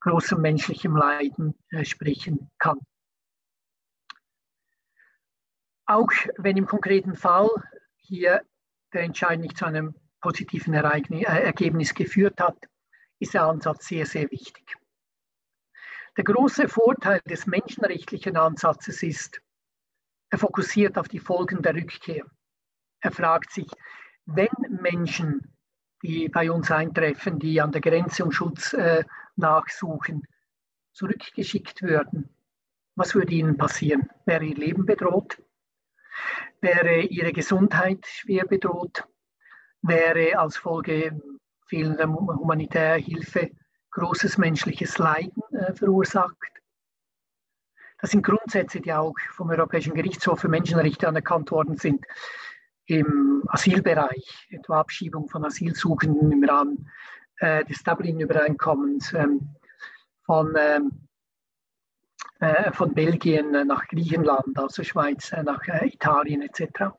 großem 0.00 0.40
menschlichem 0.40 0.94
Leiden 0.94 1.58
äh, 1.70 1.84
sprechen 1.84 2.48
kann. 2.58 2.78
Auch 5.86 6.12
wenn 6.38 6.56
im 6.56 6.66
konkreten 6.66 7.16
Fall 7.16 7.48
hier 7.96 8.42
der 8.92 9.02
Entscheid 9.02 9.40
nicht 9.40 9.56
zu 9.58 9.64
einem 9.64 9.96
positiven 10.24 10.72
Ereignis, 10.72 11.26
äh, 11.26 11.42
Ergebnis 11.42 11.92
geführt 11.92 12.40
hat, 12.40 12.56
ist 13.18 13.34
der 13.34 13.42
Ansatz 13.42 13.88
sehr, 13.88 14.06
sehr 14.06 14.30
wichtig. 14.30 14.74
Der 16.16 16.24
große 16.24 16.66
Vorteil 16.66 17.20
des 17.28 17.46
menschenrechtlichen 17.46 18.38
Ansatzes 18.38 19.02
ist, 19.02 19.42
er 20.30 20.38
fokussiert 20.38 20.96
auf 20.96 21.08
die 21.08 21.18
Folgen 21.18 21.60
der 21.60 21.74
Rückkehr. 21.74 22.24
Er 23.00 23.12
fragt 23.12 23.52
sich, 23.52 23.70
wenn 24.24 24.48
Menschen, 24.80 25.52
die 26.02 26.30
bei 26.30 26.50
uns 26.50 26.70
eintreffen, 26.70 27.38
die 27.38 27.60
an 27.60 27.72
der 27.72 27.82
Grenze 27.82 28.24
um 28.24 28.32
Schutz 28.32 28.72
äh, 28.72 29.04
nachsuchen, 29.36 30.26
zurückgeschickt 30.94 31.82
würden, 31.82 32.30
was 32.96 33.14
würde 33.14 33.34
ihnen 33.34 33.58
passieren? 33.58 34.08
Wäre 34.24 34.44
ihr 34.44 34.56
Leben 34.56 34.86
bedroht? 34.86 35.36
Wäre 36.62 37.02
ihre 37.02 37.34
Gesundheit 37.34 38.06
schwer 38.06 38.46
bedroht? 38.46 39.04
Wäre 39.86 40.38
als 40.38 40.56
Folge 40.56 41.20
fehlender 41.66 42.08
humanitärer 42.08 42.98
Hilfe 42.98 43.50
großes 43.90 44.38
menschliches 44.38 44.98
Leiden 44.98 45.42
äh, 45.52 45.72
verursacht. 45.72 46.36
Das 48.00 48.10
sind 48.10 48.24
Grundsätze, 48.24 48.80
die 48.80 48.92
auch 48.92 49.14
vom 49.32 49.50
Europäischen 49.50 49.94
Gerichtshof 49.94 50.40
für 50.40 50.48
Menschenrechte 50.48 51.08
anerkannt 51.08 51.50
worden 51.50 51.76
sind. 51.76 52.04
Im 52.86 53.42
Asylbereich, 53.46 54.48
etwa 54.50 54.80
Abschiebung 54.80 55.28
von 55.28 55.44
Asylsuchenden 55.44 56.32
im 56.32 56.44
Rahmen 56.44 56.90
äh, 57.38 57.64
des 57.64 57.82
Dublin-Übereinkommens, 57.82 59.14
ähm, 59.14 59.54
von, 60.24 60.54
ähm, 60.58 60.90
äh, 62.40 62.72
von 62.72 62.92
Belgien 62.92 63.52
nach 63.66 63.86
Griechenland, 63.88 64.58
also 64.58 64.82
Schweiz 64.82 65.32
äh, 65.32 65.42
nach 65.42 65.66
äh, 65.68 65.86
Italien 65.86 66.42
etc. 66.42 66.92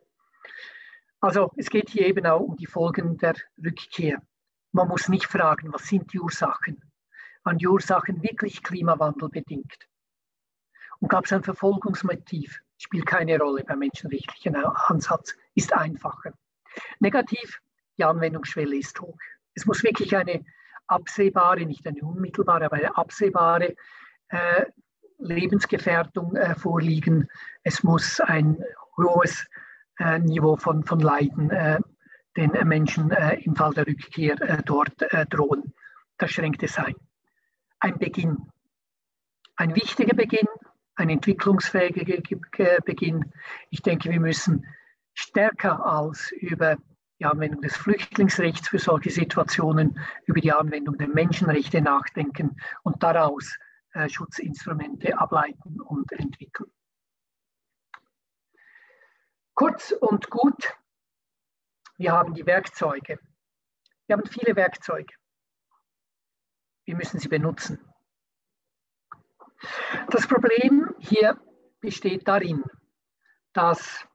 Also 1.26 1.52
es 1.58 1.72
geht 1.72 1.90
hier 1.90 2.06
eben 2.06 2.28
auch 2.28 2.40
um 2.40 2.56
die 2.56 2.68
Folgen 2.68 3.18
der 3.18 3.34
Rückkehr. 3.58 4.22
Man 4.74 4.88
muss 4.88 5.10
nicht 5.10 5.26
fragen, 5.26 5.74
was 5.74 5.88
sind 5.88 6.14
die 6.14 6.20
Ursachen? 6.20 6.80
Waren 7.44 7.58
die 7.58 7.68
Ursachen 7.68 8.22
wirklich 8.22 8.62
klimawandelbedingt? 8.62 9.88
Und 11.00 11.08
gab 11.08 11.26
es 11.26 11.34
ein 11.34 11.42
Verfolgungsmotiv? 11.42 12.60
Spielt 12.78 13.08
keine 13.08 13.40
Rolle 13.40 13.64
beim 13.64 13.80
menschenrechtlichen 13.80 14.56
Ansatz, 14.56 15.36
ist 15.56 15.74
einfacher. 15.74 16.32
Negativ, 17.00 17.60
die 17.98 18.04
Anwendungsschwelle 18.04 18.78
ist 18.78 19.02
hoch. 19.02 19.18
Es 19.56 19.66
muss 19.66 19.82
wirklich 19.82 20.16
eine 20.16 20.46
absehbare, 20.86 21.66
nicht 21.66 21.88
eine 21.88 22.04
unmittelbare, 22.04 22.66
aber 22.66 22.76
eine 22.76 22.96
absehbare 22.96 23.76
äh, 24.28 24.66
Lebensgefährdung 25.18 26.36
äh, 26.36 26.54
vorliegen. 26.54 27.28
Es 27.64 27.82
muss 27.82 28.20
ein 28.20 28.64
hohes 28.96 29.48
Niveau 30.20 30.56
von, 30.58 30.84
von 30.84 31.00
Leiden 31.00 31.50
äh, 31.50 31.80
den 32.36 32.52
Menschen 32.68 33.12
äh, 33.12 33.36
im 33.42 33.56
Fall 33.56 33.74
der 33.74 33.88
Rückkehr 33.88 34.36
dort 34.66 34.94
drohen. 35.30 35.74
Das 36.18 36.32
schränkt 36.32 36.64
es 36.64 36.78
ein. 36.78 36.96
Ein 37.80 37.98
Beginn, 37.98 38.52
ein 39.56 39.76
wichtiger 39.76 40.16
Beginn, 40.16 40.48
ein 40.96 41.10
entwicklungsfähiger 41.10 42.22
Beginn. 42.86 43.32
Ich 43.70 43.82
denke, 43.82 44.10
wir 44.10 44.20
müssen 44.20 44.66
stärker 45.14 45.86
als 45.86 46.32
über 46.32 46.78
die 47.20 47.26
Anwendung 47.26 47.62
des 47.62 47.78
Flüchtlingsrechts 47.78 48.70
für 48.70 48.80
solche 48.80 49.10
Situationen, 49.10 50.00
über 50.26 50.42
die 50.42 50.52
Anwendung 50.52 50.98
der 50.98 51.08
Menschenrechte 51.08 51.82
nachdenken 51.82 52.58
und 52.84 53.02
daraus 53.02 53.58
äh, 53.94 54.10
Schutzinstrumente 54.10 55.18
ableiten 55.18 55.80
und 55.80 56.12
entwickeln. 56.12 56.70
Kurz 59.56 59.92
und 59.92 60.30
gut, 60.30 60.76
Wir 61.98 62.12
haben 62.12 62.34
die 62.34 62.46
Werkzeuge. 62.46 63.20
Wir 64.06 64.18
haben 64.18 64.26
viele 64.26 64.56
Werkzeuge. 64.56 65.14
Wir 66.86 66.96
müssen 66.96 67.20
sie 67.20 67.30
benutzen. 67.30 67.80
Das 70.10 70.28
Problem 70.28 70.94
hier 71.00 71.40
besteht 71.80 72.28
darin, 72.28 72.64
dass 73.54 74.06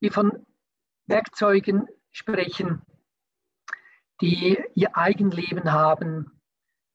wir 0.00 0.12
von 0.12 0.44
Werkzeugen 1.06 1.86
sprechen, 2.10 2.82
die 4.20 4.60
ihr 4.74 4.96
Eigenleben 4.96 5.72
haben 5.72 6.42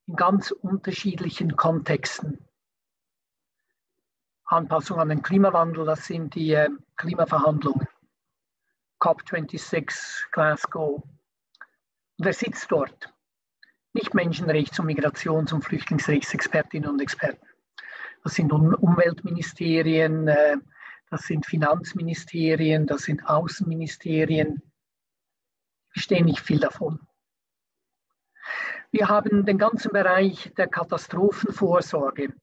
in 0.08 0.16
ganz 0.18 0.52
unterschiedlichen 0.52 1.56
Kontexten. 1.56 2.46
Anpassung 4.52 5.00
an 5.00 5.10
den 5.10 5.22
Klimawandel, 5.22 5.86
das 5.86 6.06
sind 6.06 6.36
die 6.36 6.52
äh, 6.54 6.70
Klimaverhandlungen. 6.98 7.88
COP26, 9.00 10.30
Glasgow. 10.32 11.02
Und 12.18 12.26
wer 12.26 12.34
sitzt 12.34 12.70
dort? 12.70 13.14
Nicht 13.94 14.14
Menschenrechts- 14.14 14.80
und 14.80 14.88
Migrations- 14.88 15.54
und 15.54 15.64
Flüchtlingsrechtsexpertinnen 15.64 16.90
und 16.90 17.02
Experten. 17.02 17.46
Das 18.24 18.36
sind 18.36 18.52
Umweltministerien, 18.52 20.28
äh, 20.28 20.58
das 21.10 21.24
sind 21.24 21.46
Finanzministerien, 21.46 22.88
das 22.88 23.04
sind 23.04 23.26
Außenministerien. 23.26 24.62
Wir 24.62 25.94
verstehen 25.94 26.26
nicht 26.26 26.42
viel 26.42 26.60
davon. 26.60 27.00
Wir 28.92 29.08
haben 29.08 29.46
den 29.46 29.58
ganzen 29.58 29.92
Bereich 29.92 30.54
der 30.58 30.68
Katastrophenvorsorge, 30.68 32.34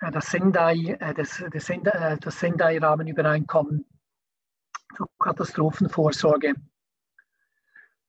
das 0.00 0.30
Sendai, 0.30 0.96
äh, 1.00 1.14
das, 1.14 1.42
das 1.50 1.66
Sendai, 1.66 2.12
äh, 2.12 2.18
das 2.18 2.38
Sendai-Rahmenübereinkommen 2.40 3.84
zur 4.96 5.08
Katastrophenvorsorge. 5.18 6.54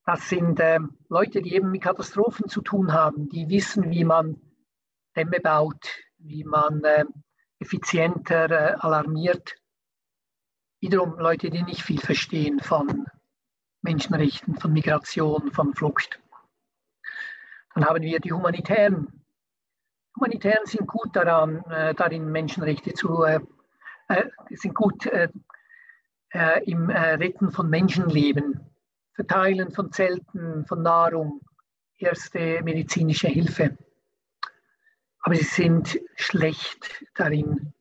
Das 0.06 0.28
sind 0.28 0.58
äh, 0.60 0.80
Leute, 1.08 1.42
die 1.42 1.54
eben 1.54 1.70
mit 1.70 1.82
Katastrophen 1.82 2.48
zu 2.48 2.62
tun 2.62 2.92
haben, 2.92 3.28
die 3.28 3.48
wissen, 3.48 3.90
wie 3.90 4.04
man 4.04 4.40
Dämme 5.16 5.40
baut, 5.40 5.88
wie 6.18 6.44
man 6.44 6.82
äh, 6.84 7.04
effizienter 7.58 8.50
äh, 8.50 8.74
alarmiert. 8.78 9.56
Wiederum 10.80 11.18
Leute, 11.18 11.50
die 11.50 11.62
nicht 11.62 11.82
viel 11.82 12.00
verstehen 12.00 12.60
von 12.60 13.06
Menschenrechten, 13.82 14.56
von 14.56 14.72
Migration, 14.72 15.52
von 15.52 15.74
Flucht. 15.74 16.20
Dann 17.74 17.84
haben 17.84 18.02
wir 18.02 18.20
die 18.20 18.32
Humanitären. 18.32 19.19
Humanitären 20.16 20.66
sind 20.66 20.86
gut 20.86 21.14
daran, 21.14 21.64
äh, 21.70 21.94
darin 21.94 22.30
Menschenrechte 22.30 22.92
zu, 22.94 23.22
äh, 23.24 23.40
äh 24.08 24.24
sind 24.50 24.74
gut 24.74 25.06
äh, 25.06 25.28
äh, 26.30 26.64
im 26.64 26.90
äh, 26.90 27.14
Retten 27.14 27.50
von 27.50 27.68
Menschenleben, 27.70 28.60
Verteilen 29.14 29.70
von 29.70 29.92
Zelten, 29.92 30.64
von 30.66 30.82
Nahrung, 30.82 31.40
erste 31.96 32.62
medizinische 32.62 33.28
Hilfe. 33.28 33.76
Aber 35.20 35.34
sie 35.34 35.44
sind 35.44 35.98
schlecht 36.16 37.04
darin, 37.14 37.72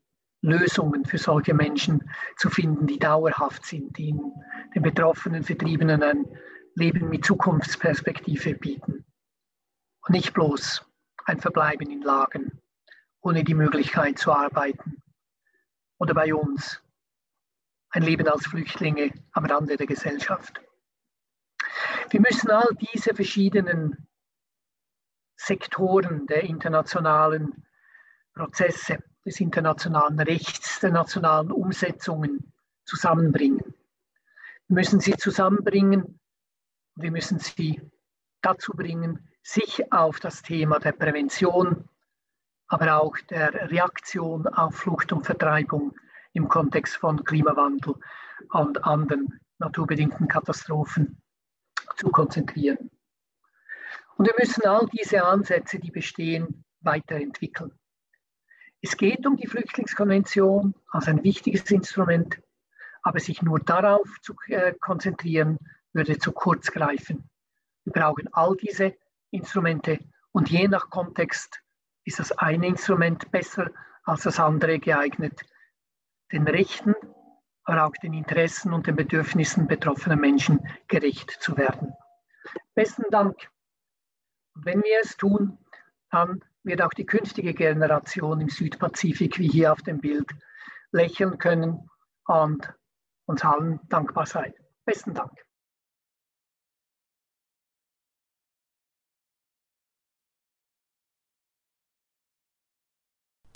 Lösungen 0.41 1.05
für 1.05 1.17
solche 1.17 1.53
Menschen 1.53 2.09
zu 2.37 2.49
finden, 2.49 2.87
die 2.87 2.99
dauerhaft 2.99 3.65
sind, 3.65 3.97
die 3.97 4.15
den 4.73 4.81
betroffenen 4.81 5.43
Vertriebenen 5.43 6.01
ein 6.01 6.25
Leben 6.75 7.09
mit 7.09 7.25
Zukunftsperspektive 7.25 8.55
bieten. 8.55 9.05
Und 10.07 10.13
nicht 10.13 10.33
bloß 10.33 10.88
ein 11.29 11.39
Verbleiben 11.39 11.89
in 11.89 12.01
Lagen, 12.01 12.59
ohne 13.21 13.43
die 13.43 13.53
Möglichkeit 13.53 14.17
zu 14.17 14.33
arbeiten. 14.33 15.01
Oder 15.99 16.13
bei 16.13 16.33
uns 16.33 16.81
ein 17.91 18.03
Leben 18.03 18.27
als 18.27 18.47
Flüchtlinge 18.47 19.11
am 19.31 19.45
Rande 19.45 19.77
der 19.77 19.87
Gesellschaft. 19.87 20.59
Wir 22.09 22.19
müssen 22.19 22.49
all 22.49 22.69
diese 22.93 23.13
verschiedenen 23.13 24.07
Sektoren 25.35 26.25
der 26.25 26.43
internationalen 26.43 27.65
Prozesse, 28.33 29.03
des 29.25 29.39
internationalen 29.39 30.19
Rechts, 30.19 30.79
der 30.79 30.91
nationalen 30.91 31.51
Umsetzungen 31.51 32.53
zusammenbringen. 32.85 33.75
Wir 34.67 34.75
müssen 34.75 34.99
sie 34.99 35.15
zusammenbringen, 35.15 36.19
wir 36.95 37.11
müssen 37.11 37.39
sie 37.39 37.81
dazu 38.41 38.71
bringen, 38.73 39.28
sich 39.49 39.91
auf 39.91 40.19
das 40.19 40.43
Thema 40.43 40.79
der 40.79 40.91
Prävention, 40.91 41.89
aber 42.67 43.01
auch 43.01 43.17
der 43.29 43.71
Reaktion 43.71 44.45
auf 44.47 44.75
Flucht 44.75 45.11
und 45.11 45.25
Vertreibung 45.25 45.95
im 46.33 46.47
Kontext 46.47 46.97
von 46.97 47.23
Klimawandel 47.23 47.95
und 48.51 48.83
anderen 48.83 49.39
naturbedingten 49.57 50.27
Katastrophen 50.27 51.19
zu 51.97 52.09
konzentrieren. 52.09 52.91
Und 54.17 54.27
wir 54.27 54.35
müssen 54.37 54.65
all 54.65 54.85
diese 54.87 55.23
Ansätze, 55.23 55.79
die 55.79 55.91
bestehen, 55.91 56.63
weiterentwickeln. 56.81 57.71
Es 58.81 58.95
geht 58.95 59.25
um 59.25 59.35
die 59.35 59.47
Flüchtlingskonvention 59.47 60.75
als 60.91 61.07
ein 61.07 61.23
wichtiges 61.23 61.69
Instrument, 61.71 62.39
aber 63.01 63.19
sich 63.19 63.41
nur 63.41 63.59
darauf 63.59 64.07
zu 64.21 64.35
äh, 64.47 64.73
konzentrieren, 64.79 65.57
würde 65.91 66.19
zu 66.19 66.31
kurz 66.31 66.71
greifen. 66.71 67.29
Wir 67.83 67.93
brauchen 67.93 68.29
all 68.31 68.55
diese 68.55 68.95
Instrumente 69.31 69.99
und 70.31 70.49
je 70.49 70.67
nach 70.67 70.89
Kontext 70.89 71.61
ist 72.05 72.19
das 72.19 72.31
eine 72.31 72.67
Instrument 72.67 73.31
besser 73.31 73.71
als 74.03 74.23
das 74.23 74.39
andere 74.39 74.79
geeignet, 74.79 75.41
den 76.31 76.47
Rechten, 76.47 76.95
aber 77.63 77.85
auch 77.85 77.93
den 78.01 78.13
Interessen 78.13 78.73
und 78.73 78.87
den 78.87 78.95
Bedürfnissen 78.95 79.67
betroffener 79.67 80.15
Menschen 80.15 80.59
gerecht 80.87 81.31
zu 81.39 81.57
werden. 81.57 81.93
Besten 82.73 83.03
Dank. 83.11 83.35
Und 84.55 84.65
wenn 84.65 84.81
wir 84.81 84.99
es 85.01 85.17
tun, 85.17 85.57
dann 86.09 86.43
wird 86.63 86.81
auch 86.81 86.93
die 86.93 87.05
künftige 87.05 87.53
Generation 87.53 88.41
im 88.41 88.49
Südpazifik, 88.49 89.37
wie 89.37 89.47
hier 89.47 89.71
auf 89.71 89.81
dem 89.81 89.99
Bild, 89.99 90.29
lächeln 90.91 91.37
können 91.37 91.89
und 92.25 92.73
uns 93.25 93.45
allen 93.45 93.79
dankbar 93.89 94.25
sein. 94.25 94.53
Besten 94.85 95.13
Dank. 95.13 95.31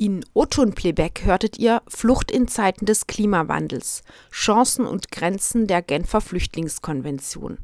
In 0.03 0.25
Oton-Playback 0.33 1.21
hörtet 1.23 1.57
ihr 1.57 1.81
Flucht 1.87 2.29
in 2.29 2.49
Zeiten 2.49 2.85
des 2.85 3.07
Klimawandels, 3.07 4.03
Chancen 4.33 4.85
und 4.85 5.13
Grenzen 5.13 5.65
der 5.65 5.81
Genfer 5.81 6.19
Flüchtlingskonvention. 6.19 7.57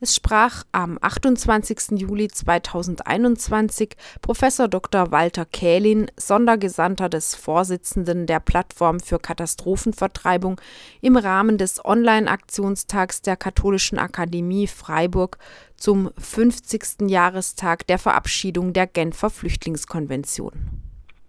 Es 0.00 0.16
sprach 0.16 0.64
am 0.72 0.98
28. 1.00 2.00
Juli 2.00 2.26
2021 2.26 3.94
Professor 4.20 4.66
Dr. 4.66 5.12
Walter 5.12 5.44
Kählin, 5.44 6.10
Sondergesandter 6.16 7.08
des 7.08 7.36
Vorsitzenden 7.36 8.26
der 8.26 8.40
Plattform 8.40 8.98
für 8.98 9.20
Katastrophenvertreibung, 9.20 10.60
im 11.02 11.16
Rahmen 11.16 11.56
des 11.56 11.84
Online-Aktionstags 11.84 13.22
der 13.22 13.36
Katholischen 13.36 14.00
Akademie 14.00 14.66
Freiburg 14.66 15.38
zum 15.76 16.10
50. 16.18 17.08
Jahrestag 17.08 17.86
der 17.86 18.00
Verabschiedung 18.00 18.72
der 18.72 18.88
Genfer 18.88 19.30
Flüchtlingskonvention. 19.30 20.85